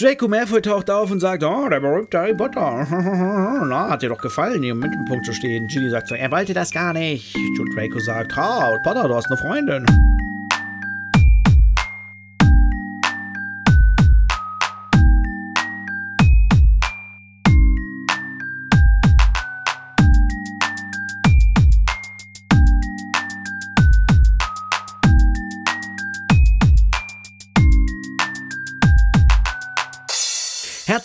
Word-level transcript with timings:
Draco 0.00 0.28
Malfoy 0.28 0.62
taucht 0.62 0.90
auf 0.90 1.10
und 1.10 1.18
sagt, 1.18 1.42
oh, 1.42 1.68
der 1.68 1.80
berühmte 1.80 2.18
Harry 2.18 2.34
Potter. 2.34 2.86
Na, 3.68 3.90
hat 3.90 4.02
dir 4.02 4.10
doch 4.10 4.20
gefallen, 4.20 4.62
hier 4.62 4.70
im 4.72 4.78
Mittelpunkt 4.78 5.26
zu 5.26 5.32
stehen. 5.32 5.66
Ginny 5.66 5.90
sagt 5.90 6.06
so, 6.06 6.14
er 6.14 6.30
wollte 6.30 6.54
das 6.54 6.70
gar 6.70 6.92
nicht. 6.92 7.34
Und 7.58 7.74
Draco 7.74 7.98
sagt, 7.98 8.36
ha, 8.36 8.78
Potter, 8.84 9.08
du 9.08 9.14
hast 9.16 9.26
eine 9.26 9.36
Freundin. 9.36 10.17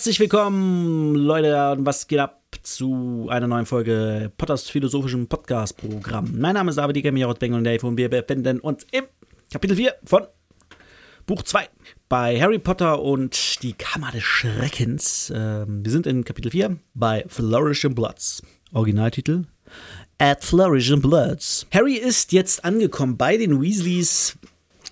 Herzlich 0.03 0.19
willkommen, 0.19 1.15
Leute, 1.15 1.77
was 1.79 2.09
geht 2.09 2.19
ab 2.19 2.41
zu 2.61 3.27
einer 3.29 3.47
neuen 3.47 3.65
Folge 3.65 4.29
Potters 4.37 4.69
philosophischen 4.69 5.29
Podcast-Programm. 5.29 6.37
Mein 6.37 6.55
Name 6.55 6.71
ist 6.71 6.75
David 6.75 6.97
Dieger, 6.97 7.13
Bengel 7.13 7.57
und 7.57 7.63
Dave 7.63 7.87
und 7.87 7.95
wir 7.95 8.09
befinden 8.09 8.59
uns 8.59 8.85
im 8.91 9.05
Kapitel 9.49 9.77
4 9.77 9.95
von 10.03 10.27
Buch 11.25 11.43
2 11.43 11.69
bei 12.09 12.37
Harry 12.37 12.59
Potter 12.59 13.01
und 13.01 13.63
die 13.63 13.71
Kammer 13.71 14.11
des 14.11 14.23
Schreckens. 14.23 15.31
Ähm, 15.33 15.85
wir 15.85 15.91
sind 15.93 16.05
in 16.05 16.25
Kapitel 16.25 16.51
4 16.51 16.75
bei 16.95 17.23
Flourishing 17.29 17.95
Bloods. 17.95 18.41
Originaltitel 18.73 19.45
At 20.17 20.43
Flourishing 20.43 20.99
Bloods. 20.99 21.65
Harry 21.73 21.95
ist 21.95 22.33
jetzt 22.33 22.65
angekommen 22.65 23.15
bei 23.15 23.37
den 23.37 23.61
Weasleys. 23.61 24.37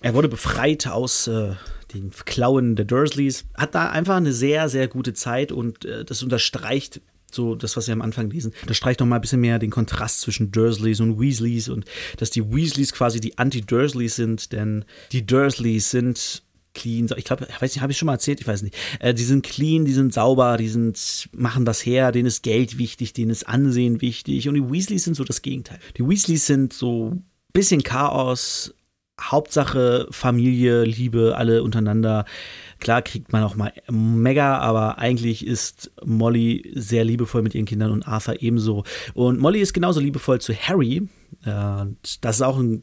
Er 0.00 0.14
wurde 0.14 0.30
befreit 0.30 0.86
aus 0.86 1.26
äh, 1.26 1.52
den 1.94 2.10
Klauen 2.10 2.76
der 2.76 2.84
Dursleys, 2.84 3.44
hat 3.54 3.74
da 3.74 3.90
einfach 3.90 4.16
eine 4.16 4.32
sehr, 4.32 4.68
sehr 4.68 4.88
gute 4.88 5.14
Zeit 5.14 5.52
und 5.52 5.84
äh, 5.84 6.04
das 6.04 6.22
unterstreicht 6.22 7.00
so 7.34 7.54
das, 7.54 7.76
was 7.76 7.86
wir 7.86 7.94
am 7.94 8.02
Anfang 8.02 8.30
lesen, 8.30 8.52
das 8.66 8.76
streicht 8.76 9.00
noch 9.00 9.06
mal 9.06 9.16
ein 9.16 9.22
bisschen 9.22 9.40
mehr 9.40 9.58
den 9.58 9.70
Kontrast 9.70 10.20
zwischen 10.20 10.52
Dursleys 10.52 11.00
und 11.00 11.18
Weasleys 11.18 11.68
und 11.68 11.86
dass 12.18 12.30
die 12.30 12.52
Weasleys 12.52 12.92
quasi 12.92 13.20
die 13.20 13.38
Anti-Dursleys 13.38 14.16
sind, 14.16 14.52
denn 14.52 14.84
die 15.12 15.24
Dursleys 15.24 15.90
sind 15.90 16.42
clean. 16.74 17.08
Ich 17.16 17.24
glaube, 17.24 17.46
ich 17.48 17.60
weiß 17.60 17.74
nicht, 17.74 17.82
habe 17.82 17.92
ich 17.92 17.98
schon 17.98 18.06
mal 18.06 18.14
erzählt, 18.14 18.40
ich 18.40 18.46
weiß 18.46 18.62
nicht. 18.62 18.76
Äh, 18.98 19.14
die 19.14 19.24
sind 19.24 19.44
clean, 19.44 19.84
die 19.84 19.92
sind 19.92 20.12
sauber, 20.12 20.56
die 20.56 20.68
sind, 20.68 21.28
machen 21.32 21.64
das 21.64 21.84
her, 21.84 22.12
denen 22.12 22.26
ist 22.26 22.42
Geld 22.42 22.78
wichtig, 22.78 23.12
denen 23.12 23.30
ist 23.30 23.48
Ansehen 23.48 24.00
wichtig. 24.00 24.48
Und 24.48 24.54
die 24.54 24.70
Weasleys 24.70 25.04
sind 25.04 25.14
so 25.14 25.24
das 25.24 25.42
Gegenteil. 25.42 25.78
Die 25.96 26.06
Weasleys 26.06 26.46
sind 26.46 26.72
so 26.72 27.10
ein 27.10 27.24
bisschen 27.52 27.82
Chaos, 27.82 28.74
Hauptsache 29.20 30.08
Familie, 30.10 30.84
Liebe, 30.84 31.36
alle 31.36 31.62
untereinander. 31.62 32.24
Klar 32.80 33.02
kriegt 33.02 33.32
man 33.32 33.42
auch 33.42 33.54
mal 33.54 33.72
mega, 33.90 34.58
aber 34.58 34.98
eigentlich 34.98 35.46
ist 35.46 35.92
Molly 36.04 36.72
sehr 36.74 37.04
liebevoll 37.04 37.42
mit 37.42 37.54
ihren 37.54 37.66
Kindern 37.66 37.92
und 37.92 38.08
Arthur 38.08 38.42
ebenso. 38.42 38.84
Und 39.14 39.38
Molly 39.38 39.60
ist 39.60 39.74
genauso 39.74 40.00
liebevoll 40.00 40.40
zu 40.40 40.54
Harry. 40.54 41.08
Und 41.44 42.24
das 42.24 42.36
ist 42.36 42.42
auch 42.42 42.58
ein 42.58 42.82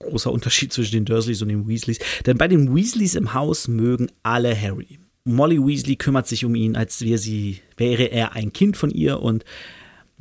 großer 0.00 0.32
Unterschied 0.32 0.72
zwischen 0.72 0.96
den 0.96 1.04
Dursleys 1.04 1.42
und 1.42 1.48
den 1.48 1.68
Weasleys. 1.68 1.98
Denn 2.26 2.36
bei 2.36 2.48
den 2.48 2.74
Weasleys 2.74 3.14
im 3.14 3.32
Haus 3.34 3.68
mögen 3.68 4.08
alle 4.22 4.58
Harry. 4.60 4.98
Molly 5.24 5.64
Weasley 5.64 5.96
kümmert 5.96 6.26
sich 6.26 6.44
um 6.44 6.54
ihn, 6.54 6.74
als 6.76 7.02
wäre 7.02 7.18
sie, 7.18 7.60
wäre 7.76 8.04
er 8.04 8.32
ein 8.32 8.52
Kind 8.52 8.76
von 8.76 8.90
ihr 8.90 9.20
und 9.20 9.44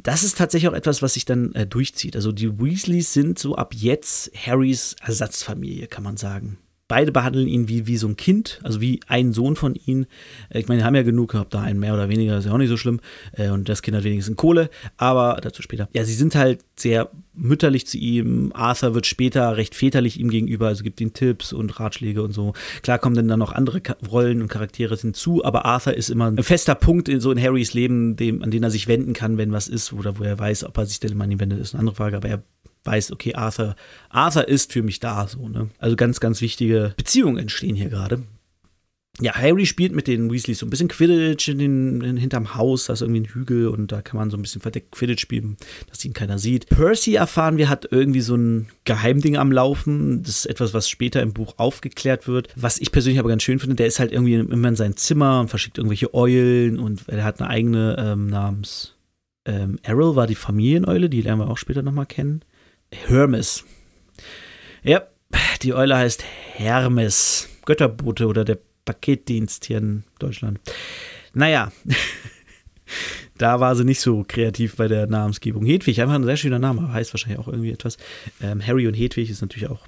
das 0.04 0.24
ist 0.24 0.38
tatsächlich 0.38 0.70
auch 0.70 0.76
etwas, 0.76 1.02
was 1.02 1.14
sich 1.14 1.26
dann 1.26 1.54
äh, 1.54 1.66
durchzieht. 1.68 2.16
Also 2.16 2.32
die 2.32 2.60
Weasleys 2.60 3.14
sind 3.14 3.40
so 3.40 3.56
ab 3.56 3.74
jetzt 3.76 4.32
Harrys 4.36 4.96
Ersatzfamilie, 5.02 5.88
kann 5.88 6.04
man 6.04 6.18
sagen 6.18 6.58
beide 6.92 7.14
behandeln 7.14 7.47
ihn 7.47 7.70
wie, 7.70 7.88
wie 7.88 7.95
so 7.95 8.06
ein 8.06 8.17
Kind, 8.17 8.59
also 8.64 8.81
wie 8.81 9.00
ein 9.08 9.31
Sohn 9.31 9.56
von 9.56 9.75
ihnen. 9.75 10.08
Äh, 10.50 10.59
ich 10.59 10.67
meine, 10.67 10.81
die 10.81 10.86
haben 10.86 10.94
ja 10.94 11.03
genug 11.03 11.31
gehabt, 11.31 11.53
da 11.53 11.61
einen 11.61 11.80
mehr 11.80 11.94
oder 11.94 12.09
weniger, 12.09 12.38
ist 12.38 12.44
ja 12.44 12.52
auch 12.52 12.58
nicht 12.58 12.67
so 12.67 12.75
schlimm. 12.75 13.00
Äh, 13.31 13.50
und 13.50 13.70
das 13.70 13.81
Kind 13.81 13.95
hat 13.95 14.03
wenigstens 14.03 14.36
Kohle, 14.36 14.70
aber 14.98 15.39
dazu 15.42 15.61
später. 15.61 15.88
Ja, 15.94 16.03
sie 16.03 16.14
sind 16.14 16.36
halt 16.36 16.66
sehr 16.75 17.09
mütterlich 17.33 17.88
zu 17.88 17.98
ihm. 17.98 18.52
Arthur 18.54 18.93
wird 18.93 19.05
später 19.05 19.55
recht 19.55 19.73
väterlich 19.73 20.20
ihm 20.20 20.30
gegenüber, 20.30 20.67
also 20.67 20.83
gibt 20.83 20.99
ihm 20.99 21.14
Tipps 21.14 21.54
und 21.54 21.80
Ratschläge 21.80 22.23
und 22.23 22.33
so. 22.33 22.52
Klar 22.82 22.99
kommen 22.99 23.16
dann, 23.16 23.39
noch 23.39 23.54
andere 23.54 23.82
Rollen 24.11 24.42
und 24.42 24.49
Charaktere 24.49 24.98
hinzu, 24.98 25.45
aber 25.45 25.64
Arthur 25.64 25.93
ist 25.93 26.10
immer 26.10 26.30
ein 26.30 26.43
fester 26.43 26.76
Punkt 26.76 27.08
in 27.08 27.21
so 27.21 27.32
in 27.32 27.42
Harrys 27.42 27.73
Leben, 27.73 28.17
dem, 28.17 28.43
an 28.43 28.52
den 28.52 28.64
er 28.64 28.70
sich 28.70 28.89
wenden 28.89 29.14
kann, 29.14 29.37
wenn 29.37 29.54
was 29.54 29.70
ist, 29.70 29.93
oder 29.93 30.20
wo 30.20 30.23
er 30.23 30.37
weiß, 30.37 30.66
ob 30.66 30.77
er 30.77 30.86
sich 30.86 30.99
denn 30.99 31.14
immer 31.14 31.23
an 31.23 31.32
ihn 31.32 31.39
wendet, 31.39 31.61
ist 31.61 31.73
eine 31.73 31.80
andere 31.80 31.95
Frage, 31.95 32.17
aber 32.17 32.27
er 32.27 32.43
weiß, 32.83 33.11
okay, 33.11 33.36
Arthur, 33.36 33.75
Arthur 34.09 34.47
ist 34.47 34.73
für 34.73 34.83
mich 34.83 34.99
da, 34.99 35.27
so, 35.27 35.47
ne? 35.47 35.69
Also 35.77 35.95
ganz, 35.95 36.19
ganz 36.19 36.42
wichtige 36.42 36.93
Beziehungen 36.97 37.37
entstehen 37.37 37.75
hier 37.75 37.89
gerade. 37.89 38.23
Ja, 39.19 39.36
Harry 39.36 39.65
spielt 39.65 39.93
mit 39.93 40.08
den 40.08 40.31
Weasleys 40.31 40.59
so 40.59 40.65
ein 40.65 40.69
bisschen 40.69 40.87
Quidditch 40.87 41.49
in 41.49 41.59
den, 41.59 42.02
in, 42.02 42.17
hinterm 42.17 42.55
Haus, 42.55 42.86
da 42.86 42.93
ist 42.93 43.02
irgendwie 43.02 43.21
ein 43.21 43.25
Hügel 43.25 43.67
und 43.67 43.92
da 43.92 44.02
kann 44.02 44.17
man 44.17 44.31
so 44.31 44.37
ein 44.37 44.42
bisschen 44.42 44.61
verdeckt 44.61 44.93
Quidditch 44.93 45.21
spielen, 45.21 45.58
dass 45.89 46.03
ihn 46.05 46.14
keiner 46.14 46.39
sieht. 46.39 46.67
Percy 46.69 47.15
erfahren 47.15 47.58
wir, 47.58 47.67
hat 47.67 47.87
irgendwie 47.92 48.21
so 48.21 48.36
ein 48.36 48.69
Geheimding 48.86 49.36
am 49.36 49.52
Laufen. 49.52 50.23
Das 50.23 50.37
ist 50.37 50.45
etwas, 50.45 50.73
was 50.73 50.89
später 50.89 51.21
im 51.21 51.33
Buch 51.33 51.55
aufgeklärt 51.58 52.27
wird. 52.27 52.48
Was 52.55 52.80
ich 52.80 52.92
persönlich 52.92 53.19
aber 53.19 53.30
ganz 53.30 53.43
schön 53.43 53.59
finde, 53.59 53.75
der 53.75 53.87
ist 53.87 53.99
halt 53.99 54.13
irgendwie 54.13 54.36
immer 54.36 54.69
in 54.69 54.75
sein 54.75 54.95
Zimmer 54.95 55.42
und 55.42 55.49
verschickt 55.49 55.77
irgendwelche 55.77 56.13
Eulen 56.13 56.80
und 56.80 57.08
er 57.08 57.25
hat 57.25 57.42
eine 57.42 57.49
eigene 57.49 57.98
ähm, 57.99 58.27
namens 58.27 58.95
ähm, 59.45 59.80
Errol 59.83 60.15
war 60.15 60.27
die 60.27 60.36
Familieneule, 60.36 61.09
die 61.09 61.21
lernen 61.21 61.42
wir 61.42 61.49
auch 61.49 61.58
später 61.58 61.81
nochmal 61.81 62.05
kennen. 62.05 62.43
Hermes. 62.92 63.64
Ja, 64.84 65.04
die 65.62 65.74
Eule 65.74 65.98
heißt 65.98 66.24
Hermes. 66.54 67.50
Götterbote 67.66 68.28
oder 68.28 68.44
der 68.44 68.58
Paketdienst 68.86 69.66
hier 69.66 69.78
in 69.78 70.04
Deutschland. 70.20 70.60
Naja, 71.34 71.72
da 73.38 73.60
war 73.60 73.76
sie 73.76 73.86
nicht 73.86 74.02
so 74.02 74.26
kreativ 74.28 74.76
bei 74.76 74.88
der 74.88 75.08
Namensgebung. 75.08 75.66
Hedwig, 75.66 76.02
einfach 76.02 76.16
ein 76.16 76.24
sehr 76.24 76.38
schöner 76.38 76.60
Name, 76.60 76.92
heißt 76.92 77.14
wahrscheinlich 77.14 77.40
auch 77.40 77.48
irgendwie 77.48 77.72
etwas. 77.72 77.98
Ähm, 78.42 78.66
Harry 78.66 78.88
und 78.88 78.94
Hedwig 78.94 79.30
ist 79.30 79.42
natürlich 79.42 79.70
auch 79.70 79.88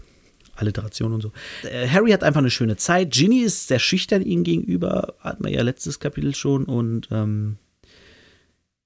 Alliteration 0.55 1.13
und 1.13 1.21
so. 1.21 1.31
Äh, 1.63 1.87
Harry 1.87 2.11
hat 2.11 2.23
einfach 2.23 2.39
eine 2.39 2.51
schöne 2.51 2.77
Zeit. 2.77 3.11
Ginny 3.11 3.41
ist 3.41 3.67
sehr 3.67 3.79
schüchtern 3.79 4.21
ihm 4.21 4.43
gegenüber, 4.43 5.15
hat 5.19 5.41
man 5.41 5.51
ja 5.51 5.63
letztes 5.63 5.99
Kapitel 5.99 6.35
schon 6.35 6.65
und 6.65 7.07
ähm, 7.11 7.57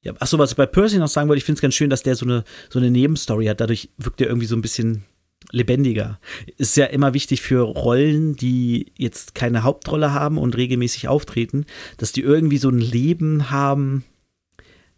ja, 0.08 0.14
achso, 0.20 0.40
was 0.40 0.52
ich 0.52 0.58
bei 0.58 0.66
Percy 0.66 1.00
noch 1.00 1.10
sagen 1.10 1.28
wollte, 1.28 1.40
ich 1.40 1.44
finde 1.44 1.58
es 1.58 1.62
ganz 1.62 1.76
schön, 1.76 1.90
dass 1.90 2.02
der 2.02 2.16
so 2.16 2.26
eine, 2.26 2.46
so 2.70 2.80
eine 2.80 2.90
Nebenstory 2.90 3.48
hat. 3.48 3.60
Dadurch 3.60 3.90
wirkt 3.98 4.22
er 4.22 4.28
irgendwie 4.28 4.48
so 4.48 4.56
ein 4.56 4.62
bisschen 4.62 5.04
lebendiger. 5.52 6.18
Ist 6.56 6.78
ja 6.78 6.86
immer 6.86 7.14
wichtig 7.14 7.42
für 7.42 7.60
Rollen, 7.60 8.38
die 8.38 8.94
jetzt 8.98 9.36
keine 9.36 9.64
Hauptrolle 9.64 10.14
haben 10.14 10.38
und 10.38 10.56
regelmäßig 10.56 11.10
auftreten, 11.10 11.66
dass 11.98 12.14
die 12.14 12.22
irgendwie 12.22 12.58
so 12.58 12.70
ein 12.70 12.80
Leben 12.80 13.52
haben 13.52 14.06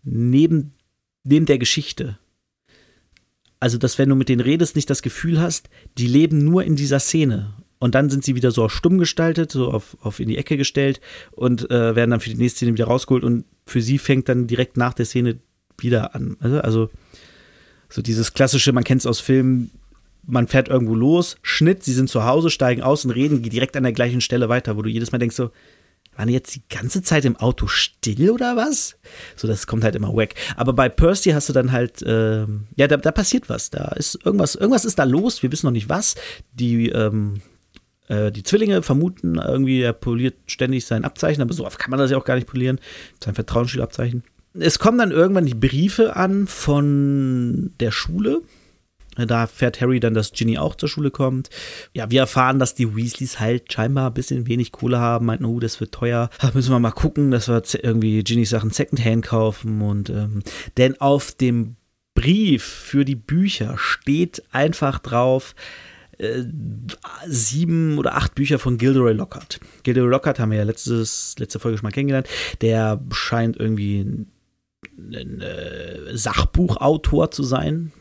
neben, 0.03 0.73
neben 1.23 1.47
der 1.47 1.57
Geschichte. 1.57 2.19
Also, 3.59 3.79
dass 3.79 3.97
wenn 3.97 4.09
du 4.09 4.15
mit 4.15 4.29
denen 4.29 4.41
redest, 4.41 4.75
nicht 4.75 4.91
das 4.91 5.01
Gefühl 5.01 5.41
hast, 5.41 5.69
die 5.97 6.07
leben 6.07 6.45
nur 6.45 6.63
in 6.63 6.75
dieser 6.75 6.99
Szene 6.99 7.55
und 7.79 7.95
dann 7.95 8.11
sind 8.11 8.23
sie 8.23 8.35
wieder 8.35 8.51
so 8.51 8.69
stumm 8.69 8.99
gestaltet, 8.99 9.51
so 9.51 9.71
auf, 9.71 9.97
auf 10.01 10.19
in 10.19 10.29
die 10.29 10.37
Ecke 10.37 10.55
gestellt 10.55 11.01
und 11.31 11.71
äh, 11.71 11.95
werden 11.95 12.11
dann 12.11 12.19
für 12.19 12.29
die 12.29 12.37
nächste 12.37 12.57
Szene 12.57 12.73
wieder 12.73 12.85
rausgeholt 12.85 13.23
und 13.23 13.45
für 13.69 13.81
sie 13.81 13.97
fängt 13.97 14.29
dann 14.29 14.47
direkt 14.47 14.77
nach 14.77 14.93
der 14.93 15.05
Szene 15.05 15.39
wieder 15.77 16.15
an. 16.15 16.37
Also, 16.39 16.61
also 16.61 16.89
so 17.89 18.01
dieses 18.01 18.33
klassische, 18.33 18.71
man 18.71 18.83
kennt 18.83 19.01
es 19.01 19.07
aus 19.07 19.19
Filmen, 19.19 19.71
man 20.25 20.47
fährt 20.47 20.67
irgendwo 20.67 20.95
los, 20.95 21.37
Schnitt, 21.41 21.83
sie 21.83 21.93
sind 21.93 22.09
zu 22.09 22.25
Hause, 22.25 22.49
steigen 22.49 22.81
aus 22.81 23.05
und 23.05 23.11
reden 23.11 23.41
direkt 23.41 23.75
an 23.75 23.83
der 23.83 23.93
gleichen 23.93 24.21
Stelle 24.21 24.49
weiter, 24.49 24.77
wo 24.77 24.81
du 24.81 24.89
jedes 24.89 25.11
Mal 25.11 25.17
denkst 25.17 25.35
so, 25.35 25.51
waren 26.15 26.27
die 26.27 26.33
jetzt 26.33 26.53
die 26.53 26.63
ganze 26.69 27.01
Zeit 27.01 27.23
im 27.23 27.37
Auto 27.37 27.67
still 27.67 28.29
oder 28.31 28.57
was? 28.57 28.97
So, 29.37 29.47
das 29.47 29.67
kommt 29.67 29.85
halt 29.85 29.95
immer 29.95 30.13
weg. 30.17 30.35
Aber 30.57 30.73
bei 30.73 30.89
Percy 30.89 31.31
hast 31.31 31.47
du 31.47 31.53
dann 31.53 31.71
halt, 31.71 32.01
äh, 32.01 32.45
ja, 32.75 32.87
da, 32.87 32.97
da, 32.97 33.11
passiert 33.11 33.47
was. 33.47 33.69
Da 33.69 33.93
ist 33.95 34.19
irgendwas, 34.25 34.55
irgendwas 34.55 34.83
ist 34.83 34.99
da 34.99 35.05
los, 35.05 35.41
wir 35.43 35.51
wissen 35.51 35.67
noch 35.67 35.71
nicht 35.71 35.87
was. 35.87 36.15
Die, 36.51 36.89
ähm, 36.89 37.41
äh, 38.09 38.31
die 38.31 38.43
Zwillinge 38.43 38.83
vermuten 38.83 39.35
irgendwie, 39.35 39.81
er 39.81 39.93
poliert 39.93 40.35
ständig 40.47 40.85
sein 40.85 41.05
Abzeichen, 41.05 41.41
aber 41.41 41.53
so 41.53 41.65
oft 41.65 41.79
kann 41.79 41.91
man 41.91 41.99
das 41.99 42.11
ja 42.11 42.17
auch 42.17 42.25
gar 42.25 42.35
nicht 42.35 42.47
polieren. 42.47 42.79
Sein 43.23 43.35
Vertrauensschulabzeichen. 43.35 44.23
Es 44.53 44.79
kommen 44.79 44.97
dann 44.97 45.11
irgendwann 45.11 45.45
die 45.45 45.53
Briefe 45.53 46.15
an 46.15 46.47
von 46.47 47.71
der 47.79 47.91
Schule. 47.91 48.41
Da 49.15 49.47
fährt 49.47 49.81
Harry 49.81 49.99
dann, 49.99 50.13
dass 50.13 50.31
Ginny 50.31 50.57
auch 50.57 50.75
zur 50.75 50.89
Schule 50.89 51.11
kommt. 51.11 51.49
Ja, 51.93 52.09
wir 52.09 52.21
erfahren, 52.21 52.57
dass 52.57 52.73
die 52.73 52.95
Weasleys 52.95 53.39
halt 53.39 53.71
scheinbar 53.71 54.07
ein 54.07 54.13
bisschen 54.13 54.47
wenig 54.47 54.71
Kohle 54.71 54.99
haben. 54.99 55.25
Meinten, 55.25 55.45
oh, 55.45 55.59
das 55.59 55.79
wird 55.79 55.91
teuer. 55.91 56.29
Da 56.41 56.51
müssen 56.53 56.71
wir 56.71 56.79
mal 56.79 56.91
gucken, 56.91 57.31
dass 57.31 57.47
wir 57.47 57.61
irgendwie 57.83 58.23
Ginnys 58.23 58.49
Sachen 58.49 58.71
Secondhand 58.71 59.25
kaufen. 59.25 59.81
Und 59.81 60.09
ähm, 60.09 60.41
denn 60.77 60.99
auf 61.01 61.33
dem 61.33 61.75
Brief 62.15 62.63
für 62.63 63.05
die 63.05 63.15
Bücher 63.15 63.77
steht 63.77 64.43
einfach 64.51 64.99
drauf, 64.99 65.53
äh, 66.19 66.43
sieben 67.27 67.97
oder 67.97 68.15
acht 68.15 68.35
Bücher 68.35 68.59
von 68.59 68.77
Gilderoy 68.77 69.13
Lockhart. 69.13 69.59
Gilderoy 69.83 70.09
Lockhart 70.09 70.37
haben 70.39 70.51
wir 70.51 70.57
ja 70.57 70.65
letztes, 70.65 71.35
letzte 71.39 71.59
Folge 71.59 71.77
schon 71.77 71.83
mal 71.85 71.91
kennengelernt. 71.91 72.27
Der 72.61 73.01
scheint 73.11 73.57
irgendwie 73.57 74.01
ein, 74.01 74.27
ein 74.97 75.41
äh, 75.41 76.17
Sachbuchautor 76.17 77.31
zu 77.31 77.43
sein. 77.43 77.93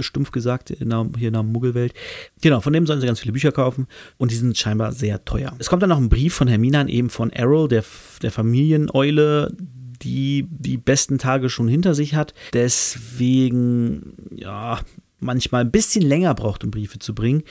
stumpf 0.00 0.32
gesagt, 0.32 0.70
in 0.70 0.90
der, 0.90 1.08
hier 1.16 1.28
in 1.28 1.34
der 1.34 1.42
Muggelwelt. 1.42 1.94
Genau, 2.42 2.60
von 2.60 2.74
dem 2.74 2.86
sollen 2.86 3.00
sie 3.00 3.06
ganz 3.06 3.20
viele 3.20 3.32
Bücher 3.32 3.52
kaufen 3.52 3.86
und 4.18 4.32
die 4.32 4.36
sind 4.36 4.58
scheinbar 4.58 4.92
sehr 4.92 5.24
teuer. 5.24 5.54
Es 5.58 5.70
kommt 5.70 5.82
dann 5.82 5.90
noch 5.90 5.98
ein 5.98 6.10
Brief 6.10 6.34
von 6.34 6.48
Hermine 6.48 6.88
eben 6.90 7.08
von 7.08 7.30
Errol, 7.30 7.68
der, 7.68 7.84
der 8.20 8.32
Familieneule, 8.32 9.56
die 10.02 10.46
die 10.50 10.76
besten 10.76 11.16
Tage 11.16 11.48
schon 11.48 11.68
hinter 11.68 11.94
sich 11.94 12.14
hat. 12.14 12.34
Deswegen, 12.52 14.12
ja, 14.30 14.80
manchmal 15.26 15.62
ein 15.62 15.70
bisschen 15.70 16.02
länger 16.02 16.34
braucht, 16.34 16.64
um 16.64 16.70
Briefe 16.70 16.98
zu 16.98 17.14
bringen. 17.14 17.42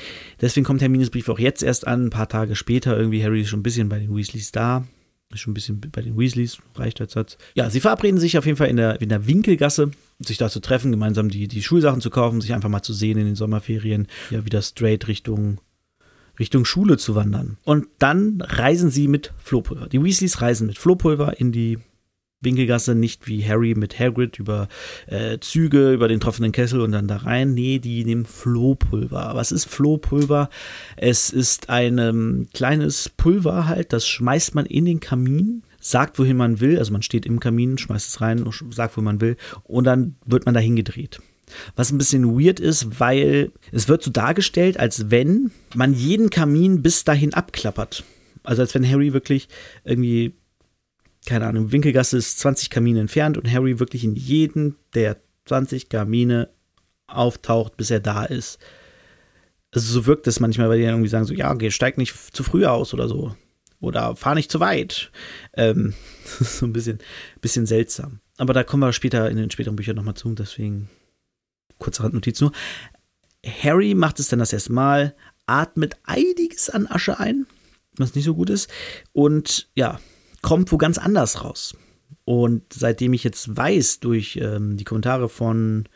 Deswegen 0.42 0.66
kommt 0.66 0.82
Hermines 0.82 1.12
Brief 1.12 1.30
auch 1.30 1.40
jetzt 1.40 1.62
erst 1.62 1.86
an, 1.86 2.06
ein 2.06 2.10
paar 2.10 2.30
Tage 2.30 2.56
später. 2.56 2.98
Irgendwie 2.98 3.24
Harry 3.24 3.42
ist 3.42 3.50
schon 3.50 3.60
ein 3.60 3.64
bisschen 3.64 3.90
bei 3.90 4.00
den 4.00 4.16
Weasleys 4.16 4.52
da. 4.52 4.86
Ist 5.34 5.42
schon 5.42 5.52
ein 5.52 5.56
bisschen 5.56 5.82
bei 5.82 6.02
den 6.02 6.18
Weasleys, 6.18 6.60
reicht 6.76 7.02
als 7.02 7.14
Satz. 7.14 7.38
Ja, 7.56 7.70
sie 7.70 7.80
verabreden 7.80 8.20
sich 8.20 8.38
auf 8.38 8.46
jeden 8.46 8.58
Fall 8.58 8.68
in 8.70 8.78
der, 8.78 9.02
in 9.02 9.10
der 9.10 9.28
Winkelgasse, 9.28 9.92
sich 10.20 10.38
da 10.38 10.50
zu 10.50 10.60
treffen, 10.60 10.92
gemeinsam 10.92 11.30
die, 11.30 11.48
die 11.48 11.64
Schulsachen 11.64 12.00
zu 12.00 12.10
kaufen, 12.10 12.42
sich 12.42 12.54
einfach 12.54 12.70
mal 12.70 12.84
zu 12.84 12.94
sehen 12.94 13.18
in 13.18 13.26
den 13.26 13.36
Sommerferien, 13.36 14.08
ja, 14.30 14.46
wieder 14.46 14.62
straight 14.62 15.08
Richtung, 15.08 15.60
Richtung 16.40 16.64
Schule 16.64 16.98
zu 16.98 17.16
wandern. 17.16 17.58
Und 17.64 17.88
dann 18.00 18.40
reisen 18.42 18.92
sie 18.92 19.08
mit 19.08 19.34
Flohpulver. 19.44 19.88
Die 19.88 20.02
Weasleys 20.02 20.42
reisen 20.42 20.68
mit 20.68 20.78
Flohpulver 20.78 21.40
in 21.40 21.52
die 21.52 21.80
Winkelgasse, 22.46 22.96
nicht 22.96 23.28
wie 23.28 23.44
Harry 23.44 23.76
mit 23.76 24.00
Hagrid 24.00 24.40
über 24.40 24.70
äh, 25.08 25.40
Züge, 25.40 25.92
über 25.92 26.08
den 26.08 26.20
tropfenden 26.20 26.52
Kessel 26.52 26.80
und 26.80 26.94
dann 26.94 27.08
da 27.08 27.18
rein. 27.18 27.54
Nee, 27.54 27.80
die 27.80 28.06
nehmen 28.06 28.26
Flohpulver. 28.26 29.32
Was 29.34 29.52
ist 29.52 29.66
Flohpulver? 29.66 30.50
Es 30.96 31.30
ist 31.30 31.70
ein 31.70 31.98
ähm, 31.98 32.48
kleines 32.54 33.10
Pulver 33.10 33.68
halt, 33.68 33.92
das 33.92 34.08
schmeißt 34.08 34.56
man 34.56 34.66
in 34.66 34.86
den 34.86 35.00
Kamin, 35.00 35.64
sagt, 35.80 36.18
wohin 36.18 36.38
man 36.38 36.60
will. 36.60 36.80
Also 36.80 36.94
man 36.94 37.02
steht 37.02 37.26
im 37.26 37.40
Kamin, 37.40 37.78
schmeißt 37.78 38.08
es 38.08 38.22
rein 38.22 38.44
und 38.44 38.74
sagt, 38.74 38.96
wo 38.98 39.02
man 39.02 39.22
will. 39.22 39.36
Und 39.64 39.84
dann 39.84 40.16
wird 40.26 40.46
man 40.46 40.54
dahin 40.54 40.76
gedreht. 40.76 41.20
Was 41.76 41.92
ein 41.92 41.98
bisschen 41.98 42.40
weird 42.40 42.60
ist, 42.60 43.00
weil 43.00 43.52
es 43.72 43.88
wird 43.88 44.04
so 44.04 44.12
dargestellt, 44.12 44.80
als 44.80 45.12
wenn 45.12 45.52
man 45.76 45.94
jeden 45.94 46.30
Kamin 46.30 46.82
bis 46.82 47.04
dahin 47.04 47.34
abklappert. 47.34 48.04
Also 48.44 48.62
als 48.62 48.74
wenn 48.76 48.90
Harry 48.90 49.14
wirklich 49.14 49.48
irgendwie 49.84 50.34
keine 51.26 51.48
Ahnung, 51.48 51.72
Winkelgasse 51.72 52.18
ist 52.18 52.40
20 52.40 52.70
Kamine 52.70 53.00
entfernt 53.00 53.38
und 53.38 53.52
Harry 53.52 53.80
wirklich 53.80 54.04
in 54.04 54.16
jeden 54.16 54.76
der 54.94 55.18
20 55.46 55.90
Kamine 55.90 56.50
auftaucht, 57.08 57.78
bis 57.78 57.92
er 57.92 58.00
da 58.00 58.26
ist. 58.26 58.60
Also 59.72 59.92
so 59.92 60.06
wirkt 60.06 60.28
es 60.28 60.40
manchmal, 60.40 60.70
weil 60.70 60.80
die 60.80 60.86
irgendwie 60.86 61.10
sagen 61.10 61.26
so, 61.26 61.34
ja, 61.34 61.52
okay, 61.52 61.70
steig 61.70 61.98
nicht 61.98 62.16
zu 62.34 62.44
früh 62.44 62.66
aus 62.66 62.94
oder 62.94 63.08
so. 63.08 63.36
Oder 63.80 64.16
fahr 64.16 64.36
nicht 64.36 64.52
zu 64.52 64.60
weit. 64.60 65.12
Ähm, 65.54 65.94
das 66.24 66.42
ist 66.42 66.58
so 66.60 66.66
ein 66.66 66.74
bisschen, 66.74 67.00
bisschen 67.42 67.66
seltsam. 67.66 68.20
Aber 68.38 68.54
da 68.54 68.64
kommen 68.64 68.84
wir 68.84 68.94
später 68.94 69.30
in 69.30 69.38
den 69.38 69.52
späteren 69.52 69.76
Büchern 69.76 69.96
nochmal 69.96 70.16
zu, 70.16 70.34
deswegen 70.34 70.90
kurze 71.78 72.04
Randnotiz 72.04 72.42
nur. 72.42 72.52
Harry 73.46 73.94
macht 73.94 74.20
es 74.20 74.30
dann 74.30 74.40
das 74.40 74.54
erste 74.54 74.74
Mal, 74.74 75.16
atmet 75.46 75.98
einiges 76.04 76.70
an 76.70 76.88
Asche 76.88 77.20
ein, 77.20 77.46
was 77.98 78.16
nicht 78.16 78.26
so 78.26 78.34
gut 78.34 78.50
ist. 78.50 78.70
Und 79.14 79.70
ja, 79.76 80.00
kommt 80.46 80.72
wo 80.72 80.78
ganz 80.78 81.00
anders 81.00 81.44
raus. 81.44 81.76
Und 82.24 82.72
seitdem 82.72 83.14
ich 83.14 83.24
jetzt 83.24 83.58
weiß, 83.58 84.00
durch 84.00 84.38
ähm, 84.40 84.78
die 84.78 84.84
Kommentare 84.84 85.28
von 85.28 85.90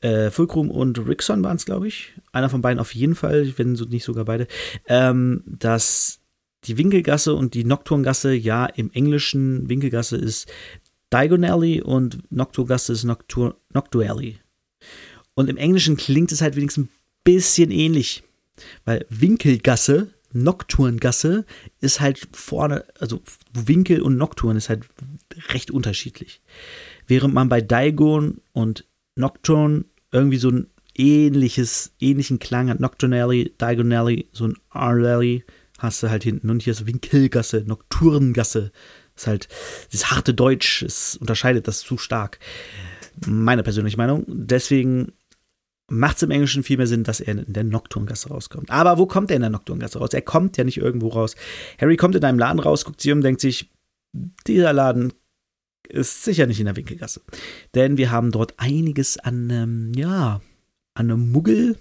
äh, 0.00 0.30
Fulcrum 0.30 0.70
und 0.70 0.98
Rickson 1.08 1.42
waren 1.42 1.56
es, 1.56 1.64
glaube 1.64 1.88
ich, 1.88 2.12
einer 2.30 2.50
von 2.50 2.60
beiden 2.60 2.78
auf 2.78 2.94
jeden 2.94 3.14
Fall, 3.14 3.54
wenn 3.56 3.74
so 3.74 3.86
nicht 3.86 4.04
sogar 4.04 4.26
beide, 4.26 4.48
ähm, 4.86 5.42
dass 5.46 6.20
die 6.64 6.76
Winkelgasse 6.76 7.34
und 7.34 7.54
die 7.54 7.64
Nocturngasse 7.64 8.34
ja 8.34 8.66
im 8.66 8.90
Englischen 8.92 9.66
Winkelgasse 9.70 10.18
ist 10.18 10.52
Diagonally 11.10 11.80
und 11.80 12.30
Nocturgasse 12.30 12.92
ist 12.92 13.04
Noctur 13.04 13.56
Noctually. 13.72 14.40
Und 15.32 15.48
im 15.48 15.56
Englischen 15.56 15.96
klingt 15.96 16.32
es 16.32 16.42
halt 16.42 16.54
wenigstens 16.56 16.88
ein 16.88 16.90
bisschen 17.24 17.70
ähnlich, 17.70 18.24
weil 18.84 19.06
Winkelgasse 19.08 20.10
Nocturngasse 20.32 21.44
ist 21.80 22.00
halt 22.00 22.28
vorne, 22.32 22.84
also 22.98 23.22
Winkel 23.52 24.02
und 24.02 24.16
Nocturn 24.16 24.56
ist 24.56 24.68
halt 24.68 24.84
recht 25.52 25.70
unterschiedlich. 25.70 26.42
Während 27.06 27.34
man 27.34 27.48
bei 27.48 27.60
Daigon 27.60 28.40
und 28.52 28.84
Nocturne 29.14 29.84
irgendwie 30.12 30.38
so 30.38 30.50
ein 30.50 30.66
ähnliches, 30.94 31.92
ähnlichen 32.00 32.38
Klang 32.38 32.70
hat, 32.70 32.80
Nocturnally, 32.80 33.54
Diagonally, 33.60 34.28
so 34.32 34.48
ein 34.48 34.56
Arlally, 34.70 35.44
hast 35.78 36.02
du 36.02 36.10
halt 36.10 36.22
hinten. 36.22 36.50
Und 36.50 36.62
hier 36.62 36.72
ist 36.72 36.86
Winkelgasse, 36.86 37.64
Nocturngasse. 37.66 38.72
Das 39.14 39.22
ist 39.22 39.26
halt, 39.26 39.48
dieses 39.92 40.10
harte 40.10 40.34
Deutsch, 40.34 40.82
es 40.82 41.16
unterscheidet 41.16 41.68
das 41.68 41.80
zu 41.80 41.98
stark. 41.98 42.38
Meine 43.26 43.62
persönliche 43.62 43.96
Meinung. 43.96 44.24
Deswegen 44.26 45.12
macht 45.88 46.16
es 46.16 46.22
im 46.22 46.30
Englischen 46.30 46.62
viel 46.62 46.76
mehr 46.76 46.86
Sinn, 46.86 47.04
dass 47.04 47.20
er 47.20 47.38
in 47.46 47.52
der 47.52 47.64
Nocturngasse 47.64 48.28
rauskommt. 48.28 48.70
Aber 48.70 48.98
wo 48.98 49.06
kommt 49.06 49.30
er 49.30 49.36
in 49.36 49.42
der 49.42 49.50
Nocturngasse 49.50 49.98
raus? 49.98 50.12
Er 50.12 50.22
kommt 50.22 50.56
ja 50.56 50.64
nicht 50.64 50.78
irgendwo 50.78 51.08
raus. 51.08 51.36
Harry 51.80 51.96
kommt 51.96 52.16
in 52.16 52.24
einem 52.24 52.38
Laden 52.38 52.60
raus, 52.60 52.84
guckt 52.84 53.00
sich 53.00 53.12
um, 53.12 53.20
denkt 53.20 53.40
sich, 53.40 53.70
dieser 54.46 54.72
Laden 54.72 55.12
ist 55.88 56.24
sicher 56.24 56.46
nicht 56.46 56.58
in 56.58 56.66
der 56.66 56.76
Winkelgasse. 56.76 57.20
Denn 57.74 57.96
wir 57.96 58.10
haben 58.10 58.32
dort 58.32 58.54
einiges 58.58 59.18
an, 59.18 59.50
ähm, 59.50 59.92
ja, 59.94 60.40
an 60.94 61.10
einem 61.10 61.30
Muggel. 61.30 61.76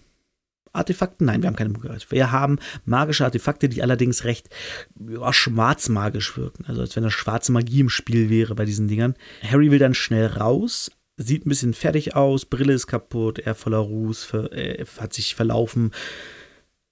Artefakten? 0.74 1.25
Nein, 1.25 1.42
wir 1.42 1.48
haben 1.48 1.56
keine 1.56 1.69
Muggel. 1.69 1.98
Wir 2.10 2.31
haben 2.34 2.60
magische 2.84 3.24
Artefakte, 3.24 3.69
die 3.69 3.81
allerdings 3.81 4.25
recht 4.25 4.50
ja, 5.10 5.31
schwarzmagisch 5.31 6.38
wirken. 6.38 6.66
Also 6.68 6.81
als 6.81 6.96
wenn 6.96 7.04
da 7.04 7.10
schwarze 7.10 7.54
Magie 7.54 7.80
im 7.80 7.90
Spiel 7.90 8.30
wäre 8.30 8.56
bei 8.56 8.66
diesen 8.66 8.90
Dingern. 8.90 9.16
Harry 9.42 9.72
will 9.72 9.80
dann 9.80 9.94
schnell 9.94 10.28
raus, 10.28 10.92
sieht 11.17 11.45
ein 11.45 11.50
bisschen 11.50 11.73
fertig 11.73 12.15
aus, 12.15 12.45
Brille 12.45 12.73
ist 12.73 12.88
kaputt, 12.88 13.39
er 13.39 13.56
voller 13.56 13.79
Ruß, 13.79 14.33
äh, 14.51 14.85
hat 15.00 15.13
sich 15.13 15.35
verlaufen. 15.35 15.91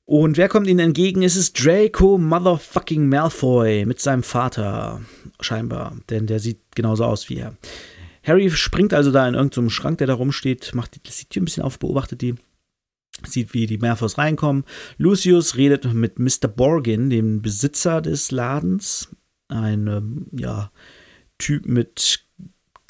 Und 0.05 0.37
wer 0.37 0.49
kommt 0.49 0.67
ihnen 0.67 0.79
entgegen? 0.79 1.23
Es 1.23 1.35
ist 1.35 1.63
Draco 1.63 2.17
Motherfucking 2.17 3.07
Malfoy 3.07 3.85
mit 3.85 4.01
seinem 4.01 4.23
Vater, 4.23 5.01
scheinbar, 5.39 5.97
denn 6.09 6.27
der 6.27 6.39
sieht 6.39 6.59
genauso 6.75 7.05
aus 7.05 7.29
wie 7.29 7.37
er. 7.37 7.57
Harry 8.23 8.49
springt 8.49 8.93
also 8.93 9.11
da 9.11 9.27
in 9.27 9.33
irgendeinem 9.33 9.69
Schrank, 9.69 9.97
der 9.97 10.07
da 10.07 10.13
rumsteht, 10.13 10.73
macht 10.75 10.95
die, 10.95 11.01
die 11.01 11.25
Tür 11.25 11.41
ein 11.41 11.45
bisschen 11.45 11.63
auf, 11.63 11.79
beobachtet 11.79 12.21
die, 12.21 12.35
sieht, 13.25 13.53
wie 13.53 13.65
die 13.65 13.77
Malfoys 13.77 14.17
reinkommen. 14.17 14.63
Lucius 14.97 15.55
redet 15.55 15.93
mit 15.93 16.19
Mr. 16.19 16.47
Borgin, 16.47 17.09
dem 17.09 17.41
Besitzer 17.41 18.01
des 18.01 18.31
Ladens, 18.31 19.09
ein, 19.49 19.87
ähm, 19.87 20.27
ja, 20.31 20.71
Typ 21.37 21.65
mit 21.65 22.22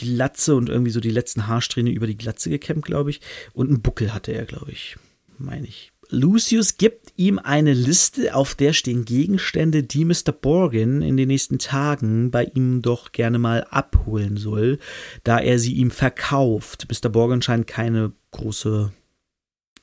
Glatze 0.03 0.55
und 0.55 0.69
irgendwie 0.69 0.91
so 0.91 0.99
die 0.99 1.09
letzten 1.09 1.47
Haarsträhne 1.47 1.91
über 1.91 2.07
die 2.07 2.17
Glatze 2.17 2.49
gekämmt, 2.49 2.85
glaube 2.85 3.09
ich. 3.09 3.21
Und 3.53 3.69
einen 3.69 3.81
Buckel 3.81 4.13
hatte 4.13 4.33
er, 4.33 4.45
glaube 4.45 4.71
ich. 4.71 4.97
Meine 5.37 5.67
ich. 5.67 5.91
Lucius 6.09 6.77
gibt 6.77 7.13
ihm 7.15 7.39
eine 7.39 7.73
Liste, 7.73 8.35
auf 8.35 8.53
der 8.53 8.73
stehen 8.73 9.05
Gegenstände, 9.05 9.81
die 9.83 10.05
Mr. 10.05 10.31
Borgin 10.31 11.01
in 11.01 11.17
den 11.17 11.27
nächsten 11.27 11.57
Tagen 11.57 12.29
bei 12.29 12.43
ihm 12.43 12.81
doch 12.81 13.13
gerne 13.13 13.39
mal 13.39 13.65
abholen 13.69 14.37
soll, 14.37 14.77
da 15.23 15.39
er 15.39 15.57
sie 15.57 15.73
ihm 15.73 15.89
verkauft. 15.89 16.87
Mr. 16.89 17.09
Borgin 17.09 17.41
scheint 17.41 17.65
keine 17.65 18.11
große 18.31 18.91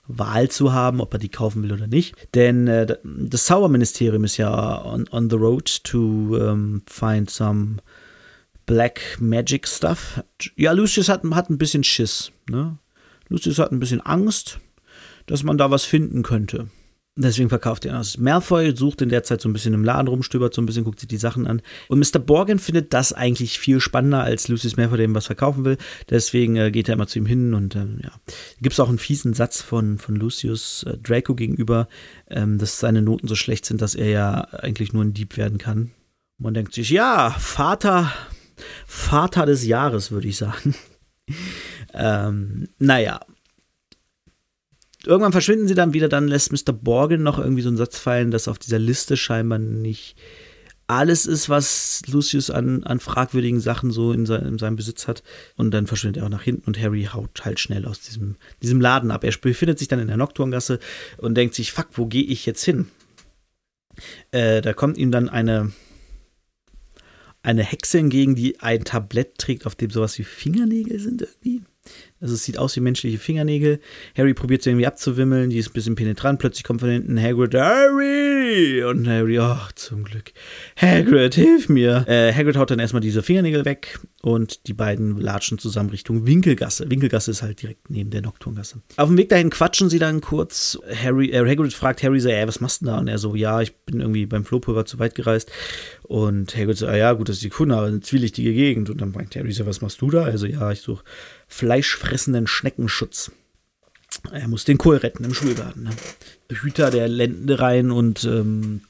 Wahl 0.07 0.49
zu 0.51 0.73
haben, 0.73 1.01
ob 1.01 1.13
er 1.15 1.19
die 1.19 1.29
kaufen 1.29 1.63
will 1.63 1.73
oder 1.73 1.87
nicht. 1.87 2.15
Denn 2.35 2.69
äh, 2.69 2.97
das 3.03 3.45
Zauberministerium 3.45 4.25
ist 4.25 4.37
ja 4.37 4.85
on, 4.85 5.09
on 5.11 5.31
the 5.31 5.37
road 5.37 5.83
to 5.85 5.99
um, 5.99 6.83
find 6.87 7.31
some 7.31 7.77
Black 8.71 9.17
Magic 9.19 9.67
Stuff. 9.67 10.23
Ja, 10.55 10.71
Lucius 10.71 11.09
hat, 11.09 11.25
hat 11.25 11.51
ein 11.51 11.59
bisschen 11.59 11.83
Schiss. 11.83 12.31
Ne? 12.49 12.79
Lucius 13.29 13.59
hat 13.59 13.73
ein 13.73 13.81
bisschen 13.81 14.01
Angst, 14.01 14.61
dass 15.27 15.43
man 15.43 15.59
da 15.59 15.73
was 15.73 15.85
finden 15.85 16.23
könnte. 16.23 16.69
Deswegen 17.17 17.49
verkauft 17.49 17.85
er 17.85 17.95
das. 17.95 18.19
Malfoy 18.19 18.77
sucht 18.77 19.03
in 19.03 19.09
der 19.09 19.25
Zeit 19.25 19.41
so 19.41 19.49
ein 19.49 19.53
bisschen 19.53 19.75
im 19.75 19.83
Laden 19.83 20.07
rum, 20.07 20.23
stöbert 20.23 20.55
so 20.55 20.63
ein 20.63 20.67
bisschen, 20.67 20.85
guckt 20.85 21.01
sich 21.01 21.09
die 21.09 21.17
Sachen 21.17 21.49
an. 21.49 21.63
Und 21.89 21.99
Mr. 21.99 22.21
Borgin 22.21 22.61
findet 22.61 22.95
das 22.95 23.13
eigentlich 23.13 23.59
viel 23.59 23.81
spannender, 23.81 24.23
als 24.23 24.47
Lucius 24.47 24.77
Malfoy 24.77 24.99
dem 24.99 25.17
was 25.17 25.27
verkaufen 25.27 25.65
will. 25.65 25.77
Deswegen 26.09 26.55
äh, 26.55 26.71
geht 26.71 26.89
er 26.89 26.95
immer 26.95 27.09
zu 27.09 27.19
ihm 27.19 27.27
hin 27.27 27.55
und 27.55 27.75
äh, 27.75 27.87
ja. 28.05 28.13
Gibt 28.61 28.75
es 28.75 28.79
auch 28.79 28.89
einen 28.89 28.99
fiesen 28.99 29.35
Satz 29.35 29.63
von, 29.63 29.99
von 29.99 30.15
Lucius 30.15 30.85
äh, 30.85 30.97
Draco 30.97 31.35
gegenüber, 31.35 31.89
ähm, 32.29 32.59
dass 32.59 32.79
seine 32.79 33.03
Noten 33.03 33.27
so 33.27 33.35
schlecht 33.35 33.67
sind, 33.67 33.83
dass 33.83 33.97
er 33.97 34.11
ja 34.11 34.41
eigentlich 34.53 34.93
nur 34.93 35.03
ein 35.03 35.13
Dieb 35.13 35.37
werden 35.37 35.59
kann. 35.59 35.91
Man 36.39 36.55
denkt 36.55 36.73
sich, 36.73 36.91
ja, 36.91 37.31
Vater 37.33 38.13
Vater 38.87 39.47
des 39.47 39.67
Jahres, 39.67 40.11
würde 40.11 40.29
ich 40.29 40.37
sagen. 40.37 40.75
ähm, 41.95 42.69
naja. 42.79 43.21
Irgendwann 45.07 45.33
verschwinden 45.33 45.67
sie 45.67 45.75
dann 45.75 45.95
wieder, 45.95 46.09
dann 46.09 46.29
lässt 46.29 46.53
Mr. 46.53 46.73
Borgin 46.75 47.23
noch 47.23 47.39
irgendwie 47.39 47.63
so 47.63 47.69
einen 47.69 47.79
Satz 47.79 47.99
fallen, 47.99 48.31
dass 48.31 48.49
auf 48.49 48.59
dieser 48.59 48.79
Liste 48.79 49.17
scheinbar 49.17 49.59
nicht 49.59 50.17
alles 50.91 51.25
ist, 51.25 51.49
was 51.49 52.03
Lucius 52.09 52.51
an, 52.51 52.83
an 52.83 52.99
fragwürdigen 52.99 53.61
Sachen 53.61 53.93
so 53.93 54.13
in, 54.13 54.27
sein, 54.27 54.45
in, 54.45 54.59
seinem 54.59 54.75
Besitz 54.75 55.07
hat. 55.07 55.23
Und 55.57 55.71
dann 55.71 55.87
verschwindet 55.87 56.21
er 56.21 56.27
auch 56.27 56.31
nach 56.31 56.43
hinten 56.43 56.67
und 56.67 56.81
Harry 56.81 57.09
haut 57.13 57.45
halt 57.45 57.61
schnell 57.61 57.87
aus 57.87 58.01
diesem, 58.01 58.37
diesem 58.61 58.81
Laden 58.81 59.13
ab. 59.13 59.23
Er 59.23 59.33
befindet 59.41 59.79
sich 59.79 59.87
dann 59.87 60.01
in 60.01 60.09
der 60.09 60.17
Nocturngasse 60.17 60.81
und 61.19 61.37
denkt 61.37 61.55
sich, 61.55 61.73
fuck, 61.73 61.87
wo 61.93 62.07
gehe 62.07 62.25
ich 62.25 62.45
jetzt 62.45 62.65
hin? 62.65 62.89
Äh, 64.33 64.63
da 64.63 64.73
kommt 64.73 64.99
ihm 64.99 65.13
dann 65.13 65.29
eine, 65.29 65.71
eine 67.43 67.65
Hexe 67.65 67.99
hingegen, 67.99 68.35
die 68.35 68.61
ein 68.61 68.85
Tablett 68.85 69.39
trägt, 69.39 69.67
auf 69.67 69.75
dem 69.75 69.91
sowas 69.91 70.19
wie 70.19 70.25
Fingernägel 70.25 70.99
sind 70.99 71.23
irgendwie. 71.23 71.63
Also 72.21 72.35
es 72.35 72.45
sieht 72.45 72.59
aus 72.59 72.77
wie 72.77 72.81
menschliche 72.81 73.19
Fingernägel. 73.19 73.81
Harry 74.15 74.35
probiert 74.35 74.63
sie 74.63 74.71
irgendwie 74.71 74.87
abzuwimmeln, 74.87 75.49
die 75.49 75.57
ist 75.57 75.71
ein 75.71 75.73
bisschen 75.73 75.95
penetrant. 75.95 76.39
Plötzlich 76.39 76.65
kommt 76.65 76.81
von 76.81 76.91
hinten 76.91 77.19
Hagrid, 77.19 77.55
Harry! 77.55 78.85
Und 78.85 79.09
Harry, 79.09 79.39
ach, 79.39 79.73
zum 79.73 80.05
Glück. 80.05 80.33
Hagrid, 80.77 81.35
hilf 81.35 81.71
mir! 81.71 82.05
Äh, 82.07 82.35
Hagrid 82.35 82.59
haut 82.59 82.71
dann 82.71 82.79
erstmal 82.79 83.01
diese 83.01 83.23
Fingernägel 83.23 83.65
weg 83.65 83.99
und 84.21 84.67
die 84.67 84.75
beiden 84.75 85.19
latschen 85.19 85.59
zusammen 85.59 85.89
Richtung 85.89 86.27
Winkelgasse. 86.27 86.91
Winkelgasse 86.91 87.31
ist 87.31 87.41
halt 87.41 87.63
direkt 87.63 87.89
neben 87.89 88.11
der 88.11 88.21
Nocturngasse. 88.21 88.83
Auf 88.99 89.09
dem 89.09 89.17
Weg 89.17 89.31
dahin 89.31 89.49
quatschen 89.49 89.89
sie 89.89 89.99
dann 89.99 90.21
kurz. 90.21 90.79
Harry, 91.03 91.31
äh, 91.31 91.49
Hagrid 91.49 91.73
fragt 91.73 92.03
Harry 92.03 92.21
so, 92.21 92.29
ey, 92.29 92.47
was 92.47 92.61
machst 92.61 92.83
du 92.83 92.87
da? 92.87 92.99
Und 92.99 93.09
er 93.09 93.17
so, 93.17 93.35
ja, 93.35 93.63
ich 93.63 93.75
bin 93.77 94.01
irgendwie 94.01 94.27
beim 94.27 94.45
Flohpulver 94.45 94.85
zu 94.85 94.99
weit 94.99 95.15
gereist. 95.15 95.51
Und 96.03 96.55
Hagrid 96.55 96.77
so, 96.77 96.87
ah, 96.87 96.97
ja, 96.97 97.15
gut, 97.15 97.31
das 97.31 97.37
ist 97.37 97.45
die 97.45 97.51
Kunde, 97.51 97.77
aber 97.77 97.87
eine 97.87 98.01
zwielichtige 98.01 98.53
Gegend. 98.53 98.91
Und 98.91 99.01
dann 99.01 99.15
fragt 99.15 99.37
Harry 99.37 99.53
so, 99.53 99.65
was 99.65 99.81
machst 99.81 100.03
du 100.03 100.11
da? 100.11 100.25
Also, 100.25 100.45
ja, 100.47 100.71
ich 100.71 100.83
suche 100.83 101.03
fleischfressenden 101.51 102.47
Schneckenschutz. 102.47 103.33
Er 104.33 104.49
muss 104.49 104.65
den 104.65 104.79
Kohl 104.79 104.97
retten 104.97 105.25
im 105.25 105.35
Schulgarten. 105.35 105.83
Ne? 105.85 105.91
Hüter 106.51 106.91
der 106.91 107.09
Ländereien 107.09 107.91
und 107.91 108.25
ähm, 108.25 108.83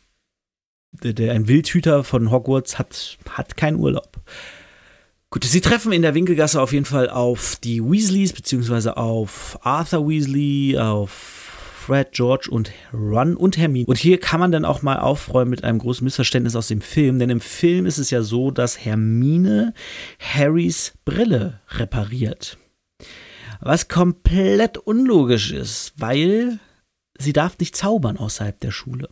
der, 0.93 1.13
der, 1.13 1.33
ein 1.33 1.49
Wildhüter 1.49 2.05
von 2.05 2.31
Hogwarts 2.31 2.79
hat, 2.79 3.19
hat 3.29 3.57
keinen 3.57 3.79
Urlaub. 3.79 4.19
Gut, 5.31 5.45
sie 5.45 5.61
treffen 5.61 5.93
in 5.93 6.03
der 6.03 6.15
Winkelgasse 6.15 6.61
auf 6.61 6.73
jeden 6.73 6.85
Fall 6.85 7.09
auf 7.09 7.57
die 7.57 7.83
Weasleys, 7.83 8.33
beziehungsweise 8.33 8.97
auf 8.97 9.59
Arthur 9.63 10.09
Weasley, 10.09 10.77
auf 10.79 11.40
Fred, 11.81 12.13
George 12.13 12.49
und 12.51 12.71
Ron 12.93 13.37
und 13.37 13.57
Hermine. 13.57 13.87
Und 13.87 13.99
hier 13.99 14.21
kann 14.21 14.39
man 14.39 14.53
dann 14.53 14.65
auch 14.65 14.83
mal 14.83 14.99
aufräumen 14.99 15.51
mit 15.51 15.65
einem 15.65 15.79
großen 15.79 16.05
Missverständnis 16.05 16.55
aus 16.55 16.69
dem 16.69 16.83
Film, 16.83 17.19
denn 17.19 17.31
im 17.31 17.41
Film 17.41 17.87
ist 17.87 17.99
es 17.99 18.11
ja 18.11 18.23
so, 18.23 18.51
dass 18.51 18.85
Hermine 18.85 19.73
Harrys 20.19 20.93
Brille 21.05 21.61
repariert. 21.71 22.59
Was 23.61 23.89
komplett 23.89 24.79
unlogisch 24.79 25.53
ist, 25.53 25.95
weil 25.97 26.61
sie 27.19 27.33
darf 27.33 27.59
nicht 27.59 27.77
zaubern 27.77 28.19
außerhalb 28.19 28.61
der 28.61 28.71
Schule. 28.71 29.09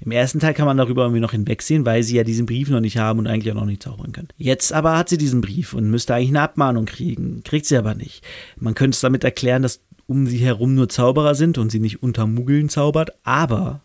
Im 0.00 0.12
ersten 0.12 0.40
Teil 0.40 0.54
kann 0.54 0.66
man 0.66 0.76
darüber 0.76 1.02
irgendwie 1.02 1.20
noch 1.20 1.32
hinwegsehen, 1.32 1.84
weil 1.84 2.02
sie 2.02 2.16
ja 2.16 2.24
diesen 2.24 2.46
Brief 2.46 2.68
noch 2.70 2.80
nicht 2.80 2.96
haben 2.96 3.18
und 3.18 3.26
eigentlich 3.26 3.52
auch 3.52 3.56
noch 3.56 3.66
nicht 3.66 3.82
zaubern 3.82 4.12
können. 4.12 4.28
Jetzt 4.36 4.72
aber 4.72 4.96
hat 4.96 5.08
sie 5.08 5.18
diesen 5.18 5.40
Brief 5.40 5.74
und 5.74 5.90
müsste 5.90 6.14
eigentlich 6.14 6.30
eine 6.30 6.42
Abmahnung 6.42 6.84
kriegen. 6.84 7.42
Kriegt 7.42 7.66
sie 7.66 7.76
aber 7.76 7.94
nicht. 7.94 8.24
Man 8.56 8.74
könnte 8.74 8.94
es 8.94 9.00
damit 9.00 9.24
erklären, 9.24 9.62
dass 9.62 9.80
um 10.06 10.26
sie 10.26 10.38
herum 10.38 10.74
nur 10.74 10.88
Zauberer 10.88 11.34
sind 11.34 11.58
und 11.58 11.70
sie 11.70 11.80
nicht 11.80 12.02
unter 12.02 12.26
Muggeln 12.26 12.68
zaubert, 12.68 13.12
aber 13.22 13.82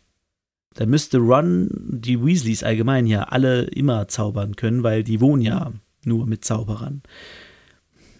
da 0.75 0.85
müsste 0.85 1.17
Ron 1.17 1.69
die 1.89 2.23
Weasleys 2.23 2.63
allgemein 2.63 3.05
ja 3.05 3.23
alle 3.23 3.63
immer 3.63 4.07
zaubern 4.07 4.55
können, 4.55 4.83
weil 4.83 5.03
die 5.03 5.21
wohnen 5.21 5.41
ja 5.41 5.71
nur 6.05 6.25
mit 6.25 6.45
Zauberern. 6.45 7.01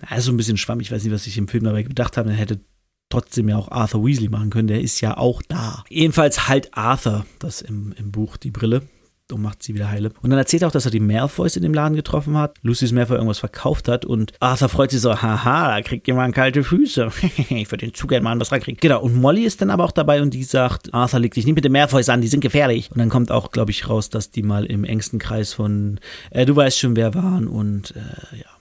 Also 0.01 0.31
ein 0.31 0.38
bisschen 0.38 0.57
schwammig, 0.57 0.88
ich 0.88 0.91
weiß 0.91 1.03
nicht, 1.03 1.13
was 1.13 1.27
ich 1.27 1.38
im 1.38 1.47
Film 1.47 1.65
dabei 1.65 1.83
gedacht 1.83 2.17
habe, 2.17 2.29
er 2.29 2.35
hätte 2.35 2.59
trotzdem 3.09 3.49
ja 3.49 3.57
auch 3.57 3.69
Arthur 3.71 4.05
Weasley 4.05 4.29
machen 4.29 4.49
können, 4.49 4.67
der 4.67 4.81
ist 4.81 5.01
ja 5.01 5.17
auch 5.17 5.41
da. 5.47 5.83
Ebenfalls 5.89 6.47
halt 6.47 6.69
Arthur, 6.77 7.25
das 7.39 7.61
im, 7.61 7.93
im 7.97 8.11
Buch 8.11 8.37
die 8.37 8.51
Brille 8.51 8.83
und 9.31 9.41
macht 9.41 9.63
sie 9.63 9.73
wieder 9.73 9.89
heile. 9.89 10.11
Und 10.21 10.29
dann 10.29 10.39
erzählt 10.39 10.63
er 10.63 10.67
auch, 10.67 10.71
dass 10.71 10.85
er 10.85 10.91
die 10.91 10.99
Malfoys 10.99 11.55
in 11.55 11.63
dem 11.63 11.73
Laden 11.73 11.95
getroffen 11.95 12.37
hat, 12.37 12.57
Lucius 12.61 12.91
Malfoy 12.91 13.15
irgendwas 13.15 13.39
verkauft 13.39 13.87
hat 13.87 14.05
und 14.05 14.33
Arthur 14.39 14.69
freut 14.69 14.91
sich 14.91 15.01
so, 15.01 15.21
haha, 15.21 15.75
da 15.75 15.81
kriegt 15.81 16.07
jemand 16.07 16.35
kalte 16.35 16.63
Füße. 16.63 17.09
ich 17.49 17.71
würde 17.71 17.85
den 17.85 17.93
zu 17.93 18.07
gerne 18.07 18.23
mal 18.23 18.39
was 18.39 18.51
reinkriegen. 18.51 18.79
Genau, 18.79 19.01
und 19.01 19.15
Molly 19.15 19.43
ist 19.43 19.61
dann 19.61 19.69
aber 19.69 19.83
auch 19.83 19.91
dabei 19.91 20.21
und 20.21 20.33
die 20.33 20.43
sagt, 20.43 20.93
Arthur 20.93 21.19
leg 21.19 21.33
dich 21.33 21.45
nicht 21.45 21.55
mit 21.55 21.65
den 21.65 21.71
Malfoys 21.71 22.09
an, 22.09 22.21
die 22.21 22.27
sind 22.27 22.41
gefährlich. 22.41 22.91
Und 22.91 22.97
dann 22.97 23.09
kommt 23.09 23.31
auch, 23.31 23.51
glaube 23.51 23.71
ich, 23.71 23.89
raus, 23.89 24.09
dass 24.09 24.31
die 24.31 24.43
mal 24.43 24.65
im 24.65 24.83
engsten 24.83 25.19
Kreis 25.19 25.53
von, 25.53 25.99
äh, 26.31 26.45
du 26.45 26.55
weißt 26.55 26.79
schon, 26.79 26.95
wer 26.95 27.13
waren 27.13 27.47
und 27.47 27.95
äh, 27.95 28.37
ja, 28.37 28.58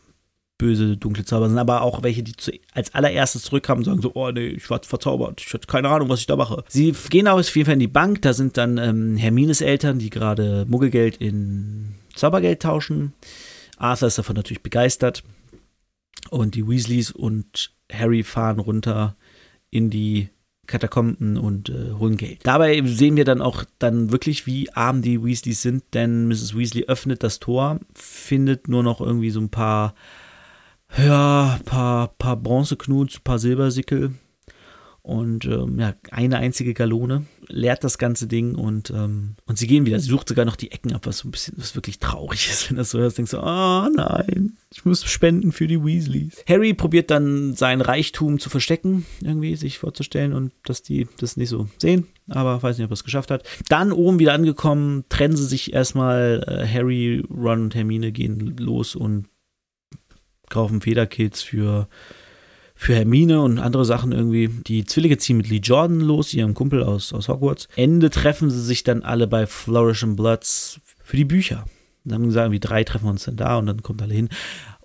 böse, 0.59 0.97
dunkle 0.97 1.25
Zauber 1.25 1.49
sind, 1.49 1.59
aber 1.59 1.83
auch 1.83 2.03
welche, 2.03 2.23
die 2.23 2.37
zu, 2.37 2.53
als 2.75 2.95
allererstes 2.95 3.43
zurückkamen 3.45 3.81
und 3.81 3.85
sagen 3.85 4.03
so, 4.03 4.12
oh 4.15 4.31
nee, 4.31 4.49
ich 4.49 4.69
war 4.69 4.83
verzaubert, 4.83 5.41
ich 5.41 5.55
hatte 5.55 5.67
keine 5.67 5.88
Ahnung, 5.88 6.09
was 6.09 6.21
ich 6.21 6.27
da 6.27 6.37
mache. 6.37 6.65
Sie 6.69 6.93
gehen 7.09 7.29
auf 7.29 7.55
jeden 7.57 7.67
Fall 7.67 7.75
in 7.75 7.81
die 7.81 7.87
Bank, 7.87 8.23
da 8.23 8.33
sind 8.33 8.57
dann 8.57 8.77
ähm, 8.77 9.17
Hermines 9.17 9.61
Eltern, 9.61 9.99
die 9.99 10.11
gerade 10.11 10.67
Muggelgeld 10.69 11.17
in 11.19 11.95
Zaubergeld 12.15 12.61
tauschen. 12.61 13.12
Arthur 13.79 14.09
ist 14.09 14.19
davon 14.19 14.37
natürlich 14.37 14.62
begeistert. 14.62 15.23
Und 16.31 16.57
die 16.57 16.69
Weasleys 16.69 17.11
und 17.11 17.73
Harry 17.91 18.23
fahren 18.23 18.59
runter 18.59 19.17
in 19.71 19.88
die 19.88 20.29
Katakomben 20.67 21.38
und 21.38 21.71
äh, 21.71 21.93
holen 21.99 22.19
Geld. 22.19 22.41
Dabei 22.43 22.83
sehen 22.85 23.17
wir 23.17 23.25
dann 23.25 23.41
auch 23.41 23.65
dann 23.79 24.12
wirklich, 24.12 24.47
wie 24.47 24.71
arm 24.73 25.00
die 25.00 25.25
Weasleys 25.25 25.62
sind, 25.62 25.83
denn 25.95 26.29
Mrs. 26.29 26.57
Weasley 26.57 26.85
öffnet 26.85 27.23
das 27.23 27.38
Tor, 27.38 27.81
findet 27.95 28.69
nur 28.69 28.83
noch 28.83 29.00
irgendwie 29.00 29.31
so 29.31 29.41
ein 29.41 29.49
paar 29.49 29.95
ja, 30.97 31.59
paar, 31.64 32.09
paar 32.18 32.37
Bronzeknuts, 32.37 33.21
paar 33.21 33.38
Silbersickel 33.38 34.14
und 35.09 35.47
ähm, 35.47 35.78
ja, 35.80 35.95
eine 36.11 36.37
einzige 36.37 36.75
Galone, 36.75 37.25
leert 37.47 37.83
das 37.83 37.97
ganze 37.97 38.26
Ding 38.26 38.54
und, 38.54 38.90
ähm, 38.90 39.37
und 39.47 39.57
sie 39.57 39.66
gehen 39.66 39.87
wieder. 39.87 39.99
Sie 40.00 40.11
sucht 40.11 40.28
sogar 40.28 40.45
noch 40.45 40.54
die 40.54 40.71
Ecken 40.71 40.92
ab, 40.92 41.07
was 41.07 41.18
so 41.18 41.28
ein 41.28 41.30
bisschen, 41.30 41.54
was 41.57 41.75
wirklich 41.75 41.99
traurig 41.99 42.47
ist, 42.50 42.68
wenn 42.68 42.76
das 42.76 42.90
so 42.90 42.99
hörst. 42.99 43.16
Denkst 43.16 43.30
du, 43.30 43.38
oh 43.38 43.88
nein, 43.88 44.59
ich 44.71 44.85
muss 44.85 45.02
spenden 45.04 45.50
für 45.50 45.66
die 45.66 45.83
Weasleys. 45.83 46.45
Harry 46.47 46.75
probiert 46.75 47.11
dann 47.11 47.54
sein 47.54 47.80
Reichtum 47.80 48.38
zu 48.38 48.50
verstecken, 48.50 49.07
irgendwie 49.23 49.57
sich 49.57 49.78
vorzustellen 49.78 50.35
und 50.35 50.52
dass 50.64 50.83
die 50.83 51.09
das 51.18 51.38
nicht 51.38 51.49
so 51.49 51.68
sehen, 51.78 52.07
aber 52.28 52.62
weiß 52.62 52.76
nicht, 52.76 52.85
ob 52.85 52.90
er 52.90 52.95
es 52.95 53.04
geschafft 53.04 53.30
hat. 53.30 53.45
Dann 53.71 53.92
oben 53.92 54.18
wieder 54.18 54.35
angekommen, 54.35 55.04
trennen 55.09 55.37
sie 55.37 55.47
sich 55.47 55.73
erstmal. 55.73 56.45
Äh, 56.47 56.68
Harry, 56.68 57.25
Ron 57.30 57.62
und 57.62 57.75
Hermine 57.75 58.12
gehen 58.12 58.59
los 58.59 58.95
und 58.95 59.25
kaufen 60.50 60.81
Federkits 60.81 61.43
für, 61.43 61.88
für 62.75 62.95
Hermine 62.95 63.40
und 63.40 63.59
andere 63.59 63.85
Sachen 63.85 64.12
irgendwie. 64.12 64.49
Die 64.49 64.85
Zwillinge 64.85 65.19
ziehen 65.19 65.37
mit 65.37 65.49
Lee 65.49 65.61
Jordan 65.62 66.00
los, 66.00 66.33
ihrem 66.35 66.55
Kumpel 66.55 66.83
aus, 66.83 67.12
aus 67.12 67.28
Hogwarts. 67.28 67.69
Ende 67.76 68.11
treffen 68.11 68.50
sie 68.50 68.62
sich 68.62 68.85
dann 68.85 69.02
alle 69.02 69.26
bei 69.26 69.47
Flourish 69.47 70.05
and 70.05 70.17
Bloods 70.17 70.81
für 71.02 71.17
die 71.17 71.25
Bücher. 71.25 71.64
Dann 72.05 72.14
haben 72.14 72.26
gesagt, 72.26 72.52
wie 72.52 72.61
drei 72.61 72.85
treffen 72.85 73.09
uns 73.09 73.25
dann 73.25 73.37
da 73.37 73.59
und 73.59 73.67
dann 73.67 73.83
kommt 73.83 74.02
alle 74.02 74.14
hin. 74.14 74.28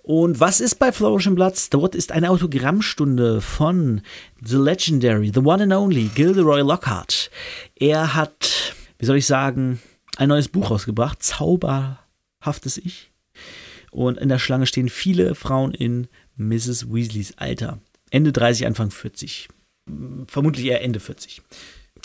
Und 0.04 0.38
was 0.38 0.60
ist 0.60 0.78
bei 0.78 0.92
Flourish 0.92 1.26
and 1.26 1.36
Bloods? 1.36 1.70
Dort 1.70 1.94
ist 1.94 2.12
eine 2.12 2.28
Autogrammstunde 2.28 3.40
von 3.40 4.02
The 4.44 4.58
Legendary, 4.58 5.30
The 5.32 5.40
One 5.40 5.62
and 5.62 5.72
Only, 5.72 6.10
Gilderoy 6.14 6.60
Lockhart. 6.60 7.30
Er 7.74 8.14
hat, 8.14 8.74
wie 8.98 9.06
soll 9.06 9.16
ich 9.16 9.26
sagen, 9.26 9.80
ein 10.18 10.28
neues 10.28 10.48
Buch 10.48 10.70
rausgebracht, 10.70 11.22
Zauberhaftes 11.22 12.76
Ich. 12.76 13.13
Und 13.94 14.18
in 14.18 14.28
der 14.28 14.40
Schlange 14.40 14.66
stehen 14.66 14.88
viele 14.88 15.36
Frauen 15.36 15.72
in 15.72 16.08
Mrs. 16.36 16.92
Weasleys 16.92 17.34
Alter. 17.36 17.78
Ende 18.10 18.32
30, 18.32 18.66
Anfang 18.66 18.90
40. 18.90 19.48
Vermutlich 20.26 20.66
eher 20.66 20.82
Ende 20.82 20.98
40. 20.98 21.42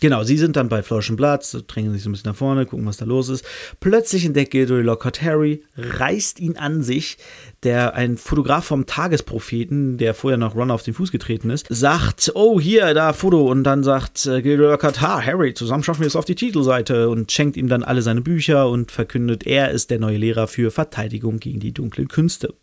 Genau, 0.02 0.24
sie 0.24 0.38
sind 0.38 0.56
dann 0.56 0.70
bei 0.70 0.82
Flourish 0.82 1.12
Platz, 1.12 1.58
drängen 1.68 1.92
sich 1.92 2.04
so 2.04 2.10
ein 2.10 2.14
bisschen 2.14 2.32
nach 2.32 2.38
vorne, 2.38 2.66
gucken, 2.66 2.86
was 2.86 2.98
da 2.98 3.06
los 3.06 3.28
ist. 3.28 3.44
Plötzlich 3.80 4.26
entdeckt 4.26 4.52
Gilderoy 4.52 4.82
Lockhart 4.82 5.22
Harry, 5.22 5.64
reißt 5.76 6.40
ihn 6.40 6.58
an 6.58 6.84
sich. 6.84 7.18
Der, 7.64 7.96
ein 7.96 8.18
Fotograf 8.18 8.64
vom 8.64 8.86
Tagespropheten, 8.86 9.98
der 9.98 10.14
vorher 10.14 10.38
noch 10.38 10.56
Ron 10.56 10.72
auf 10.72 10.84
den 10.84 10.94
Fuß 10.94 11.12
getreten 11.12 11.50
ist, 11.50 11.66
sagt, 11.70 12.32
oh, 12.36 12.60
hier, 12.62 12.94
da, 12.94 13.12
Foto. 13.12 13.50
Und 13.50 13.66
dann 13.66 13.84
sagt 13.84 14.26
äh, 14.26 14.42
Gilderoy 14.42 14.72
Lockhart, 14.72 15.02
ha, 15.02 15.22
Harry, 15.22 15.54
zusammen 15.54 15.84
schaffen 15.84 16.02
wir 16.02 16.08
es 16.08 16.16
auf 16.16 16.26
die 16.26 16.36
Titelseite. 16.36 17.10
Und 17.10 17.32
schenkt 17.32 17.58
ihm 17.58 17.68
dann 17.68 17.84
alle 17.84 18.02
seine 18.02 18.22
Bücher 18.22 18.70
und 18.70 18.92
verkündet, 18.92 19.46
er 19.46 19.72
ist 19.72 19.90
der 19.90 20.00
neue 20.00 20.18
Lehrer 20.18 20.48
für 20.48 20.72
Verteidigung 20.72 21.40
gegen 21.40 21.60
die 21.60 21.74
dunklen 21.74 22.08
Künste. 22.08 22.54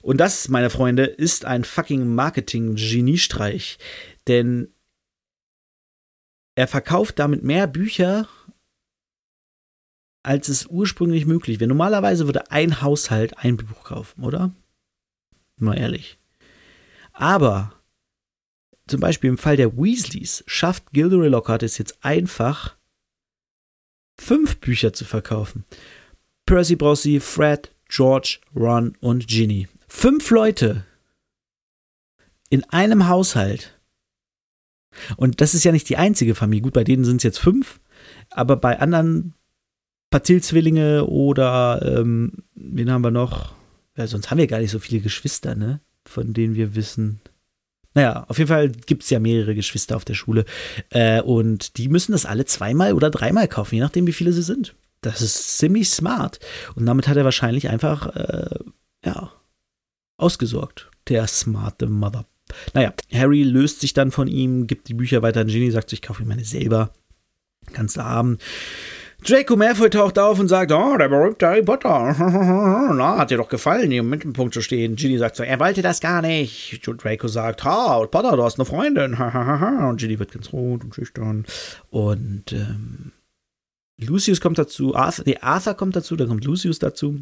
Und 0.00 0.18
das, 0.18 0.48
meine 0.48 0.70
Freunde, 0.70 1.04
ist 1.04 1.44
ein 1.44 1.64
fucking 1.64 2.14
Marketing-Geniestreich. 2.14 3.76
Denn 4.28 4.68
er 6.56 6.66
verkauft 6.66 7.18
damit 7.18 7.44
mehr 7.44 7.68
Bücher, 7.68 8.28
als 10.24 10.48
es 10.48 10.66
ursprünglich 10.66 11.26
möglich 11.26 11.60
wäre. 11.60 11.68
Normalerweise 11.68 12.26
würde 12.26 12.50
ein 12.50 12.82
Haushalt 12.82 13.38
ein 13.38 13.56
Buch 13.58 13.84
kaufen, 13.84 14.24
oder? 14.24 14.52
Mal 15.58 15.78
ehrlich. 15.78 16.18
Aber 17.12 17.72
zum 18.88 19.00
Beispiel 19.00 19.30
im 19.30 19.38
Fall 19.38 19.56
der 19.56 19.76
Weasleys 19.76 20.42
schafft 20.46 20.92
Gilderoy 20.92 21.28
Lockhart 21.28 21.62
es 21.62 21.78
jetzt 21.78 22.04
einfach, 22.04 22.76
fünf 24.18 24.58
Bücher 24.58 24.92
zu 24.92 25.04
verkaufen. 25.04 25.64
Percy 26.46 26.76
Brossi, 26.76 27.20
Fred, 27.20 27.74
George, 27.88 28.40
Ron 28.54 28.96
und 29.00 29.28
Ginny. 29.28 29.68
Fünf 29.88 30.30
Leute 30.30 30.84
in 32.48 32.64
einem 32.64 33.08
Haushalt 33.08 33.75
und 35.16 35.40
das 35.40 35.54
ist 35.54 35.64
ja 35.64 35.72
nicht 35.72 35.88
die 35.88 35.96
einzige 35.96 36.34
Familie. 36.34 36.62
Gut, 36.62 36.74
bei 36.74 36.84
denen 36.84 37.04
sind 37.04 37.18
es 37.18 37.22
jetzt 37.22 37.38
fünf, 37.38 37.80
aber 38.30 38.56
bei 38.56 38.78
anderen 38.80 39.34
Patil-Zwillinge 40.10 41.06
oder 41.06 41.80
ähm, 41.82 42.44
wen 42.54 42.90
haben 42.90 43.04
wir 43.04 43.10
noch? 43.10 43.54
Ja, 43.96 44.06
sonst 44.06 44.30
haben 44.30 44.38
wir 44.38 44.46
gar 44.46 44.60
nicht 44.60 44.70
so 44.70 44.78
viele 44.78 45.00
Geschwister, 45.00 45.54
ne? 45.54 45.80
Von 46.06 46.32
denen 46.32 46.54
wir 46.54 46.74
wissen. 46.74 47.20
Naja, 47.94 48.26
auf 48.28 48.38
jeden 48.38 48.48
Fall 48.48 48.68
gibt 48.70 49.02
es 49.04 49.10
ja 49.10 49.18
mehrere 49.18 49.54
Geschwister 49.54 49.96
auf 49.96 50.04
der 50.04 50.14
Schule. 50.14 50.44
Äh, 50.90 51.22
und 51.22 51.78
die 51.78 51.88
müssen 51.88 52.12
das 52.12 52.26
alle 52.26 52.44
zweimal 52.44 52.92
oder 52.92 53.10
dreimal 53.10 53.48
kaufen, 53.48 53.76
je 53.76 53.80
nachdem, 53.80 54.06
wie 54.06 54.12
viele 54.12 54.32
sie 54.32 54.42
sind. 54.42 54.74
Das 55.00 55.22
ist 55.22 55.58
ziemlich 55.58 55.88
smart. 55.88 56.38
Und 56.74 56.86
damit 56.86 57.08
hat 57.08 57.16
er 57.16 57.24
wahrscheinlich 57.24 57.68
einfach, 57.68 58.14
äh, 58.14 58.58
ja, 59.04 59.32
ausgesorgt. 60.18 60.90
Der 61.08 61.26
smarte 61.26 61.86
Mother. 61.86 62.26
Naja, 62.74 62.92
Harry 63.12 63.42
löst 63.42 63.80
sich 63.80 63.92
dann 63.92 64.10
von 64.10 64.28
ihm, 64.28 64.66
gibt 64.66 64.88
die 64.88 64.94
Bücher 64.94 65.22
weiter 65.22 65.40
an 65.40 65.48
Ginny, 65.48 65.70
sagt, 65.70 65.92
ich 65.92 66.02
kaufe 66.02 66.22
ihm 66.22 66.28
meine 66.28 66.44
selber. 66.44 66.92
Ganze 67.72 68.04
Abend. 68.04 68.40
Draco 69.24 69.56
Malfoy 69.56 69.90
taucht 69.90 70.18
auf 70.18 70.38
und 70.38 70.48
sagt, 70.48 70.70
oh, 70.70 70.96
der 70.96 71.08
berühmte 71.08 71.46
Harry 71.46 71.62
Potter. 71.62 72.14
Na, 72.94 73.18
hat 73.18 73.30
dir 73.30 73.38
doch 73.38 73.48
gefallen, 73.48 73.90
hier 73.90 74.00
im 74.00 74.10
Mittelpunkt 74.10 74.54
zu 74.54 74.60
stehen. 74.60 74.94
Ginny 74.94 75.18
sagt 75.18 75.36
so, 75.36 75.42
er 75.42 75.58
wollte 75.58 75.82
das 75.82 76.00
gar 76.00 76.22
nicht. 76.22 76.86
Und 76.86 77.02
Draco 77.02 77.26
sagt, 77.26 77.64
ha, 77.64 78.06
Potter, 78.06 78.36
du 78.36 78.44
hast 78.44 78.58
eine 78.58 78.66
Freundin. 78.66 79.14
und 79.14 79.96
Ginny 79.98 80.18
wird 80.18 80.32
ganz 80.32 80.52
rot 80.52 80.84
und 80.84 80.94
schüchtern. 80.94 81.44
Und 81.90 82.52
ähm, 82.52 83.12
Lucius 83.98 84.40
kommt 84.40 84.58
dazu, 84.58 84.94
Arthur, 84.94 85.24
nee, 85.26 85.38
Arthur 85.40 85.74
kommt 85.74 85.96
dazu, 85.96 86.14
dann 86.16 86.28
kommt 86.28 86.44
Lucius 86.44 86.78
dazu. 86.78 87.20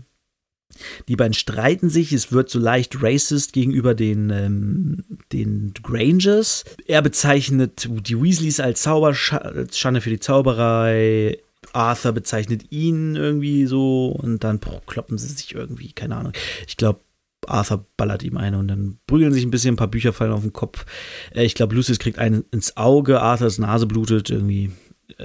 Die 1.08 1.16
beiden 1.16 1.34
streiten 1.34 1.88
sich, 1.88 2.12
es 2.12 2.32
wird 2.32 2.50
so 2.50 2.58
leicht 2.58 3.02
racist 3.02 3.52
gegenüber 3.52 3.94
den, 3.94 4.30
ähm, 4.30 5.04
den 5.32 5.72
Grangers. 5.82 6.64
Er 6.86 7.02
bezeichnet 7.02 7.88
die 7.88 8.20
Weasleys 8.20 8.60
als 8.60 8.82
Zauberschande 8.82 10.00
für 10.00 10.10
die 10.10 10.20
Zauberei. 10.20 11.38
Arthur 11.72 12.12
bezeichnet 12.12 12.70
ihn 12.70 13.16
irgendwie 13.16 13.66
so 13.66 14.08
und 14.08 14.44
dann 14.44 14.60
kloppen 14.86 15.18
sie 15.18 15.28
sich 15.28 15.54
irgendwie, 15.54 15.92
keine 15.92 16.16
Ahnung. 16.16 16.32
Ich 16.66 16.76
glaube, 16.76 17.00
Arthur 17.46 17.86
ballert 17.96 18.22
ihm 18.22 18.36
eine 18.36 18.58
und 18.58 18.68
dann 18.68 18.98
prügeln 19.06 19.32
sich 19.32 19.44
ein 19.44 19.50
bisschen, 19.50 19.74
ein 19.74 19.78
paar 19.78 19.88
Bücher 19.88 20.12
fallen 20.12 20.32
auf 20.32 20.42
den 20.42 20.52
Kopf. 20.52 20.86
Äh, 21.34 21.44
ich 21.44 21.54
glaube, 21.54 21.74
Lucius 21.74 21.98
kriegt 21.98 22.18
einen 22.18 22.44
ins 22.50 22.76
Auge, 22.76 23.20
Arthurs 23.20 23.58
Nase 23.58 23.86
blutet, 23.86 24.30
irgendwie 24.30 24.70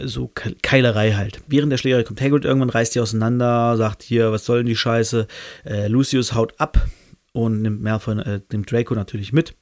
so 0.03 0.31
Keilerei 0.61 1.13
halt. 1.13 1.41
Während 1.47 1.71
der 1.71 1.77
Schlägerei 1.77 2.03
kommt 2.03 2.21
Hagrid 2.21 2.45
irgendwann, 2.45 2.69
reißt 2.69 2.95
die 2.95 2.99
auseinander, 2.99 3.77
sagt 3.77 4.03
hier, 4.03 4.31
was 4.31 4.45
soll 4.45 4.59
denn 4.59 4.67
die 4.67 4.75
Scheiße? 4.75 5.27
Äh, 5.65 5.87
Lucius 5.87 6.33
haut 6.33 6.59
ab 6.59 6.87
und 7.33 7.61
nimmt 7.61 7.81
Malfoy, 7.81 8.19
äh, 8.19 8.41
nimmt 8.51 8.71
Draco 8.71 8.95
natürlich 8.95 9.33
mit. 9.33 9.55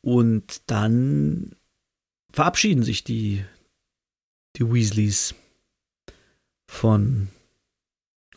Und 0.00 0.62
dann 0.70 1.56
verabschieden 2.32 2.82
sich 2.82 3.02
die, 3.02 3.44
die 4.56 4.72
Weasleys 4.72 5.34
von 6.68 7.28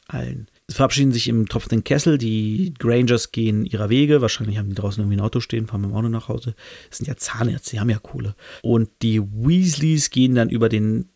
allen. 0.07 0.47
Sie 0.67 0.75
verabschieden 0.75 1.11
sich 1.11 1.27
im 1.27 1.47
tropfenden 1.47 1.83
Kessel. 1.83 2.17
Die 2.17 2.73
Grangers 2.77 3.31
gehen 3.31 3.65
ihrer 3.65 3.89
Wege. 3.89 4.21
Wahrscheinlich 4.21 4.57
haben 4.57 4.69
die 4.69 4.75
draußen 4.75 5.01
irgendwie 5.01 5.17
ein 5.17 5.23
Auto 5.23 5.39
stehen, 5.39 5.67
fahren 5.67 5.81
mit 5.81 5.91
dem 5.91 5.95
Auto 5.95 6.09
nach 6.09 6.27
Hause. 6.27 6.55
Das 6.89 6.99
sind 6.99 7.07
ja 7.07 7.17
Zahnärzte, 7.17 7.71
die 7.71 7.79
haben 7.79 7.89
ja 7.89 7.99
Kohle. 7.99 8.35
Und 8.61 8.89
die 9.01 9.21
Weasleys 9.21 10.09
gehen 10.09 10.35
dann 10.35 10.49
über 10.49 10.69
den 10.69 11.09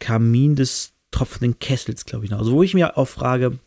Kamin 0.00 0.56
des 0.56 0.92
tropfenden 1.10 1.58
Kessels, 1.58 2.04
glaube 2.04 2.24
ich. 2.24 2.30
Noch. 2.30 2.38
Also, 2.38 2.52
wo 2.52 2.62
ich 2.62 2.74
mir 2.74 2.98
auch 2.98 3.08
frage, 3.08 3.58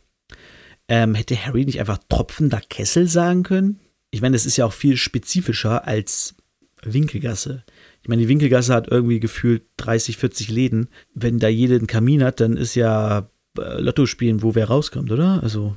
ähm, 0.88 1.16
hätte 1.16 1.46
Harry 1.46 1.66
nicht 1.66 1.80
einfach 1.80 2.00
tropfender 2.10 2.62
Kessel 2.70 3.08
sagen 3.08 3.44
können? 3.44 3.80
Ich 4.12 4.22
meine, 4.22 4.36
das 4.36 4.46
ist 4.46 4.58
ja 4.58 4.66
auch 4.66 4.74
viel 4.74 4.98
spezifischer 4.98 5.88
als 5.88 6.36
Winkelgasse. 6.84 7.64
Ich 8.02 8.10
meine, 8.10 8.22
die 8.22 8.28
Winkelgasse 8.28 8.74
hat 8.74 8.88
irgendwie 8.90 9.20
gefühlt 9.20 9.64
30, 9.78 10.18
40 10.18 10.50
Läden. 10.50 10.90
Wenn 11.14 11.40
da 11.40 11.48
jeder 11.48 11.76
einen 11.76 11.88
Kamin 11.88 12.24
hat, 12.24 12.40
dann 12.40 12.56
ist 12.56 12.76
ja 12.76 13.30
äh, 13.58 13.82
Lotto 13.82 14.06
spielen, 14.06 14.44
wo 14.44 14.56
wer 14.56 14.68
rauskommt, 14.68 15.12
oder? 15.12 15.42
Also. 15.44 15.76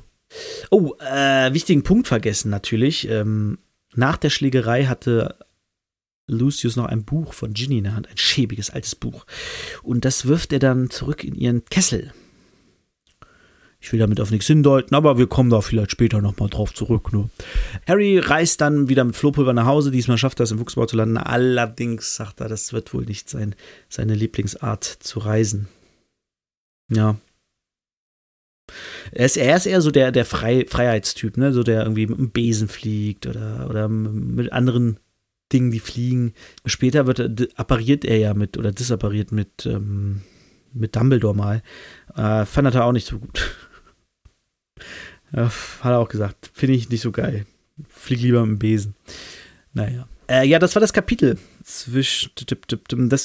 Oh, 0.69 0.93
äh, 0.99 1.53
wichtigen 1.53 1.83
Punkt 1.83 2.07
vergessen 2.07 2.49
natürlich. 2.49 3.09
Ähm, 3.09 3.57
nach 3.93 4.15
der 4.15 4.29
Schlägerei 4.29 4.85
hatte 4.85 5.35
Lucius 6.31 6.75
noch 6.75 6.85
ein 6.85 7.03
Buch 7.03 7.33
von 7.33 7.53
Ginny 7.53 7.79
in 7.79 7.83
der 7.85 7.95
Hand, 7.95 8.09
ein 8.09 8.17
schäbiges 8.17 8.69
altes 8.69 8.95
Buch. 8.95 9.25
Und 9.83 10.05
das 10.05 10.25
wirft 10.25 10.53
er 10.53 10.59
dann 10.59 10.89
zurück 10.89 11.23
in 11.23 11.35
ihren 11.35 11.65
Kessel. 11.65 12.13
Ich 13.83 13.91
will 13.91 13.99
damit 13.99 14.21
auf 14.21 14.29
nichts 14.29 14.45
hindeuten, 14.45 14.93
aber 14.93 15.17
wir 15.17 15.25
kommen 15.25 15.49
da 15.49 15.59
vielleicht 15.61 15.91
später 15.91 16.21
nochmal 16.21 16.49
drauf 16.49 16.71
zurück. 16.71 17.11
Ne? 17.11 17.29
Harry 17.87 18.19
reist 18.19 18.61
dann 18.61 18.89
wieder 18.89 19.03
mit 19.03 19.15
Flohpulver 19.15 19.53
nach 19.53 19.65
Hause. 19.65 19.89
Diesmal 19.89 20.19
schafft 20.19 20.39
er 20.39 20.43
es 20.43 20.51
im 20.51 20.59
Fuchsbau 20.59 20.85
zu 20.85 20.95
landen. 20.95 21.17
Allerdings 21.17 22.15
sagt 22.15 22.41
er, 22.41 22.47
das 22.47 22.73
wird 22.73 22.93
wohl 22.93 23.05
nicht 23.05 23.27
sein, 23.27 23.55
seine 23.89 24.13
Lieblingsart 24.13 24.83
zu 24.83 25.19
reisen. 25.19 25.67
Ja. 26.89 27.17
Er 29.11 29.25
ist, 29.25 29.37
er 29.37 29.57
ist 29.57 29.65
eher 29.65 29.81
so 29.81 29.89
der, 29.89 30.11
der 30.11 30.25
Frei, 30.25 30.65
Freiheitstyp, 30.69 31.37
ne? 31.37 31.51
So 31.51 31.63
der 31.63 31.81
irgendwie 31.81 32.05
mit 32.05 32.19
einem 32.19 32.29
Besen 32.29 32.67
fliegt 32.67 33.25
oder, 33.25 33.67
oder 33.67 33.89
mit 33.89 34.53
anderen 34.53 34.99
Dingen, 35.53 35.71
die 35.71 35.79
fliegen. 35.79 36.33
Später 36.65 37.07
wird 37.07 37.19
er, 37.19 37.29
appariert 37.55 38.05
er 38.05 38.17
ja 38.17 38.33
mit 38.33 38.57
oder 38.57 38.71
disappariert 38.71 39.31
mit, 39.31 39.65
ähm, 39.65 40.21
mit 40.73 40.95
Dumbledore 40.95 41.35
mal. 41.35 41.61
Äh, 42.15 42.45
fand 42.45 42.73
er 42.73 42.85
auch 42.85 42.91
nicht 42.91 43.07
so 43.07 43.19
gut. 43.19 43.55
Hat 45.33 45.51
er 45.83 45.99
auch 45.99 46.09
gesagt. 46.09 46.49
Finde 46.53 46.75
ich 46.75 46.89
nicht 46.89 47.01
so 47.01 47.11
geil. 47.11 47.45
Flieg 47.87 48.21
lieber 48.21 48.41
mit 48.41 48.49
dem 48.49 48.59
Besen. 48.59 48.95
Naja. 49.73 50.07
Äh, 50.31 50.47
ja, 50.47 50.59
das 50.59 50.75
war 50.75 50.79
das 50.79 50.93
Kapitel. 50.93 51.37
Das 51.59 51.87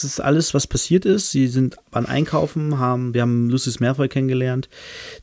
ist 0.04 0.20
alles, 0.20 0.54
was 0.54 0.66
passiert 0.66 1.04
ist. 1.04 1.30
Sie 1.30 1.46
sind 1.46 1.76
beim 1.90 2.06
Einkaufen, 2.06 2.78
haben, 2.78 3.14
wir 3.14 3.22
haben 3.22 3.48
Lucius 3.48 3.80
Malfoy 3.80 4.08
kennengelernt, 4.08 4.68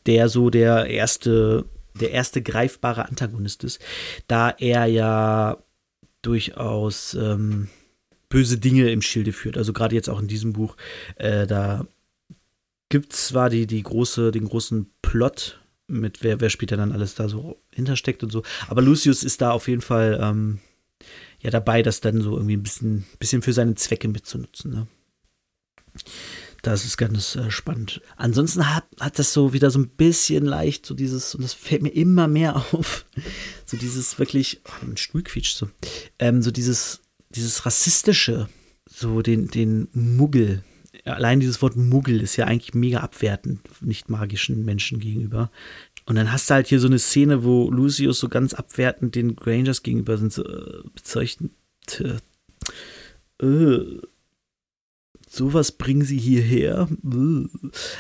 der 0.06 0.30
so 0.30 0.50
der 0.50 0.88
erste, 0.88 1.66
der 2.00 2.12
erste 2.12 2.42
greifbare 2.42 3.08
Antagonist 3.08 3.64
ist, 3.64 3.82
da 4.28 4.50
er 4.50 4.86
ja 4.86 5.58
durchaus 6.24 7.14
ähm, 7.14 7.70
böse 8.30 8.58
Dinge 8.58 8.90
im 8.90 9.04
Schilde 9.04 9.32
führt. 9.32 9.58
Also 9.58 9.74
gerade 9.74 9.94
jetzt 9.94 10.10
auch 10.10 10.20
in 10.20 10.28
diesem 10.28 10.54
Buch, 10.54 10.76
äh, 11.18 11.46
da 11.46 11.86
gibt 12.90 13.14
es 13.14 13.28
zwar 13.28 13.52
die, 13.52 13.68
die 13.68 13.84
große, 13.84 14.32
den 14.32 14.46
großen 14.46 14.92
Plot 15.04 15.60
mit 15.88 16.24
wer, 16.24 16.42
wer 16.42 16.50
später 16.50 16.78
dann 16.78 16.92
alles 16.92 17.14
da 17.16 17.30
so 17.30 17.62
hintersteckt 17.72 18.24
und 18.24 18.32
so. 18.32 18.44
Aber 18.68 18.82
Lucius 18.82 19.24
ist 19.24 19.42
da 19.42 19.52
auf 19.52 19.68
jeden 19.68 19.82
Fall 19.82 20.20
ähm, 20.22 20.60
ja 21.40 21.52
dabei, 21.52 21.84
das 21.84 22.02
dann 22.02 22.22
so 22.22 22.36
irgendwie 22.36 22.58
ein 22.58 22.64
bisschen, 22.64 23.06
bisschen 23.20 23.42
für 23.42 23.54
seine 23.54 23.76
Zwecke 23.76 24.08
mitzunutzen. 24.08 24.72
Ne? 24.72 24.88
Das 26.64 26.86
ist 26.86 26.96
ganz 26.96 27.36
äh, 27.36 27.52
spannend. 27.52 28.02
Ansonsten 28.16 28.74
hat, 28.74 28.86
hat 28.98 29.20
das 29.20 29.34
so 29.34 29.52
wieder 29.52 29.70
so 29.70 29.80
ein 29.80 29.90
bisschen 29.90 30.46
leicht, 30.46 30.86
so 30.86 30.96
dieses, 30.96 31.36
und 31.36 31.44
das 31.44 31.54
fällt 31.54 31.84
mir 31.84 31.90
immer 31.90 32.28
mehr 32.28 32.56
auf, 32.72 33.06
so 33.66 33.78
dieses 33.78 34.18
wirklich, 34.18 34.62
oh, 34.66 34.86
ein 34.86 34.98
Stuhl 34.98 35.24
quietscht 35.24 35.58
so, 35.58 35.70
ähm, 36.20 36.42
so 36.42 36.52
dieses, 36.52 37.02
dieses 37.30 37.66
rassistische, 37.66 38.48
so 38.90 39.22
den, 39.22 39.50
den 39.50 39.90
Muggel, 39.92 40.64
allein 41.04 41.42
dieses 41.42 41.62
Wort 41.62 41.76
Muggel 41.76 42.22
ist 42.22 42.38
ja 42.38 42.46
eigentlich 42.46 42.74
mega 42.74 43.00
abwertend 43.00 43.60
nicht 43.82 44.10
magischen 44.10 44.64
Menschen 44.64 45.02
gegenüber. 45.02 45.52
Und 46.06 46.16
dann 46.16 46.32
hast 46.32 46.50
du 46.50 46.54
halt 46.54 46.68
hier 46.68 46.80
so 46.80 46.88
eine 46.88 47.00
Szene, 47.00 47.44
wo 47.44 47.70
Lucius 47.72 48.20
so 48.20 48.30
ganz 48.30 48.54
abwertend 48.54 49.16
den 49.16 49.36
Grangers 49.36 49.84
gegenüber 49.84 50.18
sind, 50.18 50.32
so 50.32 50.46
äh, 50.46 50.84
bezeichnet. 50.96 51.52
Äh, 52.00 53.46
äh, 53.46 54.02
sowas 55.34 55.72
bringen 55.72 56.04
sie 56.04 56.18
hierher. 56.18 56.88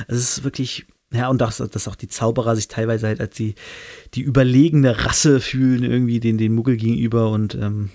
Also 0.08 0.20
es 0.20 0.38
ist 0.38 0.44
wirklich, 0.44 0.86
ja, 1.12 1.30
und 1.30 1.42
dass, 1.42 1.58
dass 1.58 1.88
auch 1.88 1.96
die 1.96 2.08
Zauberer 2.08 2.56
sich 2.56 2.68
teilweise 2.68 3.08
halt 3.08 3.20
als 3.20 3.36
die, 3.36 3.56
die 4.14 4.22
überlegene 4.22 5.06
Rasse 5.06 5.40
fühlen, 5.40 5.84
irgendwie 5.84 6.20
den, 6.20 6.38
den 6.38 6.54
Muggel 6.54 6.78
gegenüber 6.78 7.32
und 7.32 7.56
ähm, 7.56 7.90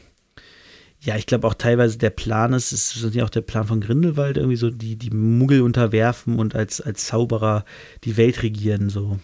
ja, 1.01 1.17
ich 1.17 1.27
glaube 1.27 1.47
auch 1.47 1.55
teilweise 1.55 1.97
der 1.97 2.11
Plan 2.11 2.53
ist, 2.53 2.73
ist 2.73 3.15
ja 3.15 3.25
auch 3.25 3.31
der 3.31 3.43
Plan 3.43 3.69
von 3.69 3.81
Grindelwald, 3.81 4.37
irgendwie 4.37 4.57
so 4.57 4.71
die, 4.71 4.97
die 4.97 5.11
Muggel 5.11 5.63
unterwerfen 5.63 6.39
und 6.41 6.57
als, 6.57 6.81
als 6.81 7.07
Zauberer 7.07 7.65
die 8.03 8.17
Welt 8.17 8.43
regieren, 8.43 8.89
so. 8.89 9.21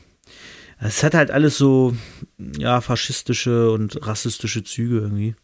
Es 0.87 1.03
hat 1.03 1.15
halt 1.15 1.31
alles 1.31 1.57
so, 1.57 1.97
ja, 2.59 2.83
faschistische 2.83 3.71
und 3.71 4.07
rassistische 4.07 4.65
Züge 4.65 4.99
irgendwie. 4.99 5.35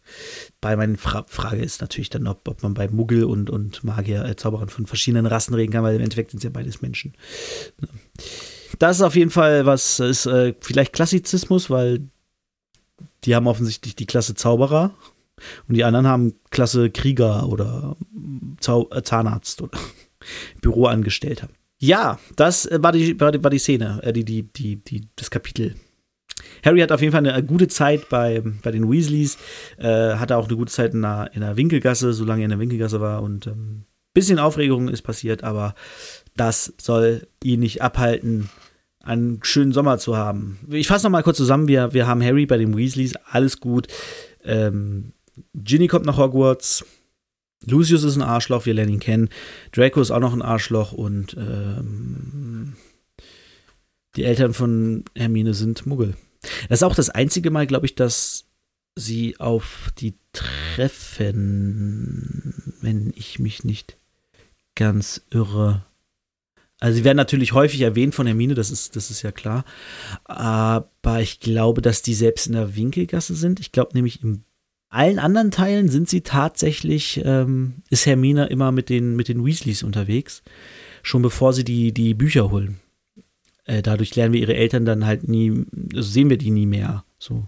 Bei 0.61 0.75
meiner 0.75 0.99
Fra 0.99 1.25
Frage 1.27 1.63
ist 1.63 1.81
natürlich 1.81 2.11
dann, 2.11 2.27
ob, 2.27 2.47
ob 2.47 2.61
man 2.61 2.75
bei 2.75 2.87
Muggel 2.87 3.23
und, 3.23 3.49
und 3.49 3.83
Magier, 3.83 4.23
äh, 4.23 4.35
Zauberern 4.35 4.69
von 4.69 4.85
verschiedenen 4.85 5.25
Rassen 5.25 5.55
reden 5.55 5.71
kann, 5.71 5.83
weil 5.83 5.95
im 5.95 6.01
Endeffekt 6.01 6.29
sind 6.29 6.37
es 6.37 6.43
ja 6.43 6.51
beides 6.51 6.83
Menschen. 6.83 7.15
Das 8.77 8.97
ist 8.97 9.01
auf 9.01 9.15
jeden 9.15 9.31
Fall 9.31 9.65
was, 9.65 9.99
ist 9.99 10.27
äh, 10.27 10.53
vielleicht 10.61 10.93
Klassizismus, 10.93 11.71
weil 11.71 12.07
die 13.23 13.35
haben 13.35 13.47
offensichtlich 13.47 13.95
die 13.95 14.05
Klasse 14.05 14.35
Zauberer 14.35 14.95
und 15.67 15.73
die 15.75 15.83
anderen 15.83 16.05
haben 16.05 16.33
Klasse 16.51 16.91
Krieger 16.91 17.49
oder 17.49 17.97
Zau 18.59 18.87
äh, 18.91 19.01
Zahnarzt 19.01 19.63
oder 19.63 19.75
Büroangestellter. 20.61 21.49
Ja, 21.81 22.19
das 22.35 22.69
war 22.71 22.91
die, 22.91 23.19
war 23.19 23.31
die, 23.31 23.43
war 23.43 23.49
die 23.49 23.57
Szene, 23.57 23.99
äh, 24.03 24.13
die, 24.13 24.23
die, 24.23 24.43
die, 24.43 24.75
die, 24.75 25.07
das 25.15 25.31
Kapitel. 25.31 25.73
Harry 26.63 26.79
hat 26.79 26.91
auf 26.91 27.01
jeden 27.01 27.11
Fall 27.11 27.25
eine 27.25 27.43
gute 27.43 27.67
Zeit 27.67 28.07
bei, 28.07 28.43
bei 28.61 28.69
den 28.69 28.89
Weasleys, 28.89 29.37
äh, 29.77 30.13
hatte 30.15 30.37
auch 30.37 30.47
eine 30.47 30.57
gute 30.57 30.71
Zeit 30.71 30.93
in 30.93 31.01
der, 31.01 31.31
in 31.33 31.41
der 31.41 31.57
Winkelgasse, 31.57 32.13
solange 32.13 32.43
er 32.43 32.45
in 32.45 32.49
der 32.51 32.59
Winkelgasse 32.59 33.01
war 33.01 33.23
und 33.23 33.47
ähm, 33.47 33.85
bisschen 34.13 34.37
Aufregung 34.37 34.89
ist 34.89 35.01
passiert, 35.01 35.43
aber 35.43 35.73
das 36.35 36.71
soll 36.79 37.27
ihn 37.43 37.61
nicht 37.61 37.81
abhalten, 37.81 38.49
einen 39.03 39.39
schönen 39.41 39.71
Sommer 39.71 39.97
zu 39.97 40.15
haben. 40.15 40.59
Ich 40.69 40.87
fasse 40.87 41.07
noch 41.07 41.11
mal 41.11 41.23
kurz 41.23 41.37
zusammen, 41.37 41.67
wir, 41.67 41.93
wir 41.93 42.05
haben 42.05 42.23
Harry 42.23 42.45
bei 42.45 42.57
den 42.57 42.77
Weasleys, 42.77 43.15
alles 43.31 43.59
gut. 43.59 43.87
Ähm, 44.43 45.13
Ginny 45.55 45.87
kommt 45.87 46.05
nach 46.05 46.17
Hogwarts. 46.17 46.85
Lucius 47.65 48.03
ist 48.03 48.15
ein 48.15 48.21
Arschloch, 48.21 48.65
wir 48.65 48.73
lernen 48.73 48.93
ihn 48.93 48.99
kennen. 48.99 49.29
Draco 49.71 50.01
ist 50.01 50.11
auch 50.11 50.19
noch 50.19 50.33
ein 50.33 50.41
Arschloch 50.41 50.93
und 50.93 51.35
ähm, 51.37 52.75
die 54.15 54.23
Eltern 54.23 54.53
von 54.53 55.05
Hermine 55.15 55.53
sind 55.53 55.85
Muggel. 55.85 56.15
Das 56.69 56.79
ist 56.79 56.83
auch 56.83 56.95
das 56.95 57.09
einzige 57.09 57.51
Mal, 57.51 57.67
glaube 57.67 57.85
ich, 57.85 57.95
dass 57.95 58.45
sie 58.95 59.39
auf 59.39 59.91
die 59.97 60.15
treffen, 60.33 61.53
wenn 62.81 63.13
ich 63.15 63.39
mich 63.39 63.63
nicht 63.63 63.97
ganz 64.75 65.21
irre. 65.29 65.85
Also 66.79 66.97
sie 66.97 67.03
werden 67.03 67.17
natürlich 67.17 67.53
häufig 67.53 67.81
erwähnt 67.81 68.15
von 68.15 68.25
Hermine, 68.25 68.55
das 68.55 68.71
ist, 68.71 68.95
das 68.95 69.11
ist 69.11 69.21
ja 69.21 69.31
klar. 69.31 69.65
Aber 70.23 71.21
ich 71.21 71.39
glaube, 71.39 71.81
dass 71.81 72.01
die 72.01 72.15
selbst 72.15 72.47
in 72.47 72.53
der 72.53 72.75
Winkelgasse 72.75 73.35
sind. 73.35 73.59
Ich 73.59 73.71
glaube 73.71 73.91
nämlich 73.93 74.23
in 74.23 74.43
allen 74.91 75.19
anderen 75.19 75.51
Teilen 75.51 75.89
sind 75.89 76.09
sie 76.09 76.21
tatsächlich, 76.21 77.21
ähm, 77.23 77.75
ist 77.89 78.05
Hermine 78.05 78.47
immer 78.47 78.71
mit 78.71 78.89
den, 78.89 79.15
mit 79.15 79.29
den 79.29 79.43
Weasleys 79.43 79.83
unterwegs. 79.83 80.43
Schon 81.01 81.21
bevor 81.21 81.53
sie 81.53 81.63
die, 81.63 81.93
die 81.93 82.13
Bücher 82.13 82.51
holen. 82.51 82.79
Äh, 83.65 83.81
dadurch 83.81 84.15
lernen 84.15 84.33
wir 84.33 84.41
ihre 84.41 84.55
Eltern 84.55 84.85
dann 84.85 85.05
halt 85.05 85.27
nie, 85.27 85.65
also 85.95 86.09
sehen 86.09 86.29
wir 86.29 86.37
die 86.37 86.51
nie 86.51 86.65
mehr. 86.65 87.05
So. 87.17 87.47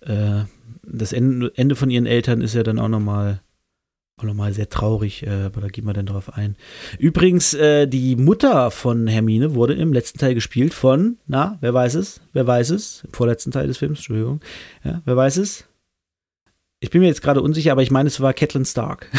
Äh, 0.00 0.44
das 0.82 1.12
Ende, 1.12 1.52
Ende 1.56 1.74
von 1.74 1.90
ihren 1.90 2.06
Eltern 2.06 2.42
ist 2.42 2.54
ja 2.54 2.62
dann 2.62 2.78
auch 2.78 2.88
nochmal 2.88 3.40
auch 4.16 4.24
nochmal 4.24 4.52
sehr 4.52 4.68
traurig, 4.68 5.26
äh, 5.26 5.44
aber 5.46 5.60
da 5.60 5.66
gehen 5.66 5.86
wir 5.86 5.92
dann 5.92 6.06
drauf 6.06 6.32
ein. 6.36 6.54
Übrigens, 7.00 7.52
äh, 7.54 7.88
die 7.88 8.14
Mutter 8.14 8.70
von 8.70 9.08
Hermine 9.08 9.56
wurde 9.56 9.74
im 9.74 9.92
letzten 9.92 10.18
Teil 10.18 10.34
gespielt 10.34 10.72
von, 10.72 11.18
na, 11.26 11.58
wer 11.60 11.74
weiß 11.74 11.94
es? 11.94 12.20
Wer 12.32 12.46
weiß 12.46 12.70
es? 12.70 13.02
Im 13.04 13.12
vorletzten 13.12 13.50
Teil 13.50 13.66
des 13.66 13.78
Films, 13.78 13.98
Entschuldigung. 13.98 14.40
Ja, 14.84 15.02
wer 15.04 15.16
weiß 15.16 15.38
es? 15.38 15.64
Ich 16.84 16.90
bin 16.90 17.00
mir 17.00 17.06
jetzt 17.06 17.22
gerade 17.22 17.40
unsicher, 17.40 17.72
aber 17.72 17.82
ich 17.82 17.90
meine, 17.90 18.08
es 18.08 18.20
war 18.20 18.34
Catelyn 18.34 18.66
Stark. 18.66 19.10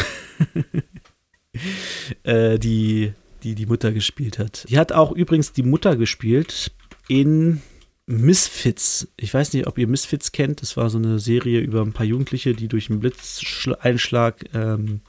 äh, 2.22 2.60
die, 2.60 3.12
die 3.42 3.56
die 3.56 3.66
Mutter 3.66 3.90
gespielt 3.90 4.38
hat. 4.38 4.66
Die 4.68 4.78
hat 4.78 4.92
auch 4.92 5.10
übrigens 5.10 5.52
die 5.52 5.64
Mutter 5.64 5.96
gespielt 5.96 6.70
in 7.08 7.60
Misfits. 8.06 9.08
Ich 9.16 9.34
weiß 9.34 9.52
nicht, 9.52 9.66
ob 9.66 9.78
ihr 9.78 9.88
Misfits 9.88 10.30
kennt. 10.30 10.62
Das 10.62 10.76
war 10.76 10.90
so 10.90 10.98
eine 10.98 11.18
Serie 11.18 11.58
über 11.58 11.82
ein 11.82 11.92
paar 11.92 12.06
Jugendliche, 12.06 12.54
die 12.54 12.68
durch 12.68 12.88
einen 12.88 13.00
Blitzeinschlag 13.00 14.44
ähm, 14.54 15.00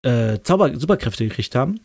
äh, 0.00 0.38
Zauber 0.42 0.74
Superkräfte 0.80 1.28
gekriegt 1.28 1.54
haben. 1.54 1.80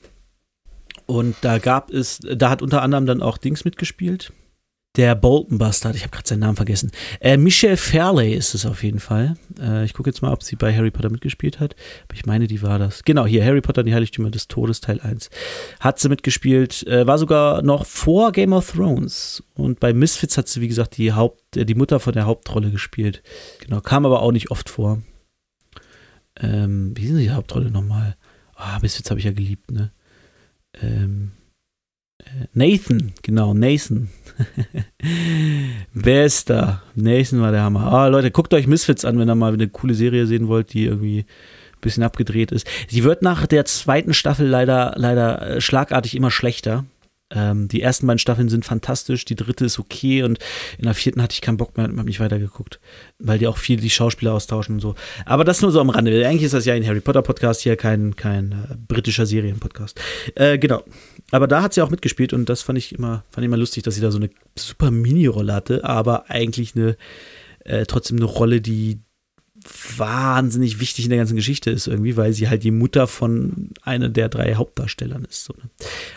Und 1.08 1.36
da 1.42 1.58
gab 1.58 1.92
es, 1.92 2.20
da 2.20 2.50
hat 2.50 2.62
unter 2.62 2.84
anderem 2.84 3.06
dann 3.06 3.22
auch 3.22 3.38
Dings 3.38 3.66
mitgespielt. 3.66 4.32
Der 4.98 5.14
Bolton 5.14 5.60
Bastard, 5.60 5.96
ich 5.96 6.02
habe 6.02 6.12
gerade 6.12 6.28
seinen 6.28 6.40
Namen 6.40 6.56
vergessen. 6.56 6.90
Äh, 7.22 7.38
Michelle 7.38 7.78
Fairley 7.78 8.34
ist 8.34 8.56
es 8.56 8.66
auf 8.66 8.84
jeden 8.84 9.00
Fall. 9.00 9.38
Äh, 9.62 9.86
ich 9.86 9.94
gucke 9.94 10.10
jetzt 10.10 10.24
mal, 10.24 10.34
ob 10.34 10.42
sie 10.42 10.56
bei 10.56 10.76
Harry 10.76 10.90
Potter 10.90 11.12
mitgespielt 11.12 11.60
hat. 11.60 11.76
Aber 12.06 12.16
ich 12.16 12.26
meine, 12.26 12.48
die 12.48 12.64
war 12.64 12.80
das. 12.80 13.04
Genau, 13.04 13.28
hier, 13.28 13.46
Harry 13.46 13.62
Potter, 13.62 13.84
die 13.84 13.94
Heiligtümer 13.94 14.32
des 14.32 14.48
Todes, 14.48 14.82
Teil 14.82 15.00
1. 15.00 15.30
Hat 15.80 16.00
sie 16.00 16.10
mitgespielt, 16.10 16.86
äh, 16.88 17.06
war 17.06 17.20
sogar 17.20 17.62
noch 17.62 17.86
vor 17.86 18.32
Game 18.32 18.54
of 18.54 18.72
Thrones. 18.72 19.44
Und 19.54 19.80
bei 19.80 19.94
Misfits 19.94 20.36
hat 20.36 20.48
sie, 20.48 20.62
wie 20.62 20.68
gesagt, 20.68 20.98
die, 20.98 21.14
Haupt, 21.14 21.56
äh, 21.56 21.64
die 21.64 21.76
Mutter 21.76 22.00
von 22.00 22.14
der 22.14 22.26
Hauptrolle 22.26 22.72
gespielt. 22.72 23.22
Genau, 23.60 23.82
kam 23.82 24.04
aber 24.04 24.24
auch 24.24 24.32
nicht 24.32 24.50
oft 24.50 24.68
vor. 24.68 25.04
Ähm, 26.40 26.98
wie 26.98 27.06
ist 27.06 27.16
die 27.16 27.30
Hauptrolle 27.30 27.70
nochmal? 27.70 28.18
Ah, 28.56 28.78
oh, 28.78 28.80
Misfits 28.82 29.12
habe 29.12 29.20
ich 29.20 29.28
ja 29.28 29.32
geliebt, 29.32 29.70
ne? 29.70 29.92
Ähm, 30.82 31.34
Nathan, 32.54 33.14
genau, 33.22 33.54
Nathan. 33.54 34.10
Bester. 35.94 36.84
Nathan 36.96 37.42
war 37.42 37.52
der 37.52 37.64
Hammer. 37.64 37.92
Ah, 37.92 38.08
Leute, 38.08 38.32
guckt 38.32 38.54
euch 38.54 38.68
Misfits 38.68 39.06
an, 39.06 39.20
wenn 39.20 39.30
ihr 39.30 39.36
mal 39.36 39.54
eine 39.54 39.68
coole 39.68 39.94
Serie 39.94 40.28
sehen 40.28 40.48
wollt, 40.48 40.74
die 40.74 40.86
irgendwie 40.86 41.20
ein 41.20 41.82
bisschen 41.82 42.04
abgedreht 42.04 42.52
ist. 42.52 42.68
Sie 42.88 43.04
wird 43.04 43.22
nach 43.22 43.48
der 43.48 43.66
zweiten 43.66 44.14
Staffel 44.14 44.48
leider, 44.48 44.94
leider 44.96 45.42
äh, 45.56 45.62
schlagartig 45.62 46.16
immer 46.16 46.32
schlechter. 46.32 46.86
Ähm, 47.30 47.68
die 47.68 47.82
ersten 47.82 48.08
beiden 48.08 48.20
Staffeln 48.20 48.48
sind 48.48 48.64
fantastisch, 48.64 49.26
die 49.26 49.36
dritte 49.36 49.66
ist 49.66 49.80
okay 49.80 50.24
und 50.24 50.40
in 50.78 50.86
der 50.86 50.94
vierten 50.94 51.22
hatte 51.22 51.34
ich 51.34 51.42
keinen 51.42 51.58
Bock 51.58 51.76
mehr 51.76 51.86
und 51.88 51.98
habe 51.98 52.08
nicht 52.08 52.22
weitergeguckt, 52.22 52.80
weil 53.20 53.38
die 53.38 53.48
auch 53.48 53.58
viel 53.58 53.78
die 53.78 53.90
Schauspieler 53.90 54.34
austauschen 54.34 54.76
und 54.76 54.82
so. 54.82 54.96
Aber 55.26 55.44
das 55.44 55.62
nur 55.62 55.72
so 55.72 55.82
am 55.82 55.90
Rande. 55.90 56.26
Eigentlich 56.26 56.44
ist 56.44 56.54
das 56.54 56.66
ja 56.66 56.74
ein 56.74 56.88
Harry 56.88 57.02
Potter 57.02 57.22
Podcast 57.22 57.62
hier, 57.62 57.76
kein, 57.76 58.16
kein 58.16 58.52
äh, 58.52 58.76
britischer 58.88 59.26
Serienpodcast. 59.26 60.00
Äh, 60.36 60.58
genau. 60.58 60.84
Aber 61.32 61.48
da 61.48 61.62
hat 61.62 61.74
sie 61.74 61.82
auch 61.82 61.90
mitgespielt 61.90 62.32
und 62.32 62.48
das 62.48 62.62
fand 62.62 62.78
ich 62.78 62.96
immer, 62.96 63.26
fand 63.32 63.44
ich 63.44 63.48
immer 63.48 63.58
lustig, 63.58 63.84
dass 63.84 63.96
sie 63.96 64.02
da 64.02 64.12
so 64.12 64.18
eine 64.18 64.30
super 64.58 64.92
Mini-Rolle 64.92 65.54
hatte, 65.54 65.84
aber 65.84 66.30
eigentlich 66.30 66.76
eine, 66.76 66.96
äh, 67.66 67.86
trotzdem 67.86 68.18
eine 68.18 68.26
Rolle, 68.26 68.62
die 68.62 69.00
wahnsinnig 69.98 70.80
wichtig 70.80 71.06
in 71.06 71.10
der 71.10 71.20
ganzen 71.20 71.36
Geschichte 71.36 71.70
ist 71.70 71.88
irgendwie, 71.88 72.18
weil 72.18 72.34
sie 72.34 72.50
halt 72.50 72.64
die 72.64 72.72
Mutter 72.72 73.08
von 73.08 73.72
einer 73.82 74.10
der 74.10 74.30
drei 74.30 74.56
Hauptdarstellern 74.56 75.26
ist. 75.26 75.46
So, 75.46 75.54
ne? 75.54 75.70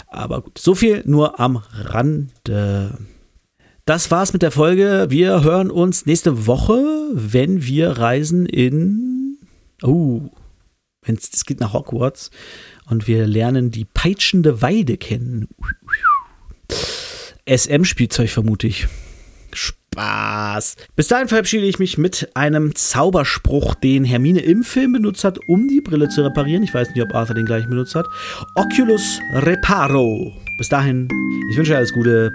Aber 0.07 0.43
gut, 0.43 0.59
so 0.59 0.75
viel 0.75 1.03
nur 1.07 1.41
am 1.41 1.57
Rande. 1.73 2.99
Das 3.85 4.11
war's 4.11 4.33
mit 4.33 4.43
der 4.43 4.51
Folge. 4.51 5.07
Wir 5.09 5.43
hören 5.43 5.71
uns 5.71 6.07
nächste 6.07 6.47
Woche, 6.47 6.83
wenn 7.13 7.65
wir 7.65 7.91
reisen 7.91 8.47
in. 8.47 9.39
Oh, 9.83 10.31
es 11.03 11.45
geht 11.45 11.61
nach 11.61 11.73
Hogwarts 11.73 12.31
und 12.87 13.07
wir 13.07 13.27
lernen 13.27 13.71
die 13.71 13.85
peitschende 13.85 14.63
Weide 14.63 14.97
kennen. 14.97 15.49
SM-Spielzeug 17.47 18.31
vermute 18.31 18.67
ich. 18.67 18.87
Spaß. 19.93 20.77
Bis 20.95 21.09
dahin 21.09 21.29
verabschiede 21.29 21.67
ich 21.67 21.79
mich 21.81 21.99
mit 21.99 22.31
einem 22.35 22.75
Zauberspruch, 22.75 23.75
den 23.75 24.05
Hermine 24.05 24.41
im 24.41 24.63
Film 24.63 24.93
benutzt 24.93 25.25
hat, 25.25 25.39
um 25.49 25.67
die 25.67 25.81
Brille 25.81 26.09
zu 26.09 26.23
reparieren. 26.23 26.63
Ich 26.63 26.73
weiß 26.73 26.91
nicht, 26.91 27.03
ob 27.03 27.15
Arthur 27.15 27.35
den 27.35 27.47
gleichen 27.47 27.71
benutzt 27.71 27.95
hat. 27.95 28.07
Oculus 28.55 29.19
Reparo. 29.35 30.33
Bis 30.59 30.69
dahin, 30.69 31.09
ich 31.51 31.57
wünsche 31.57 31.73
euch 31.73 31.79
alles 31.79 31.93
Gute. 31.93 32.33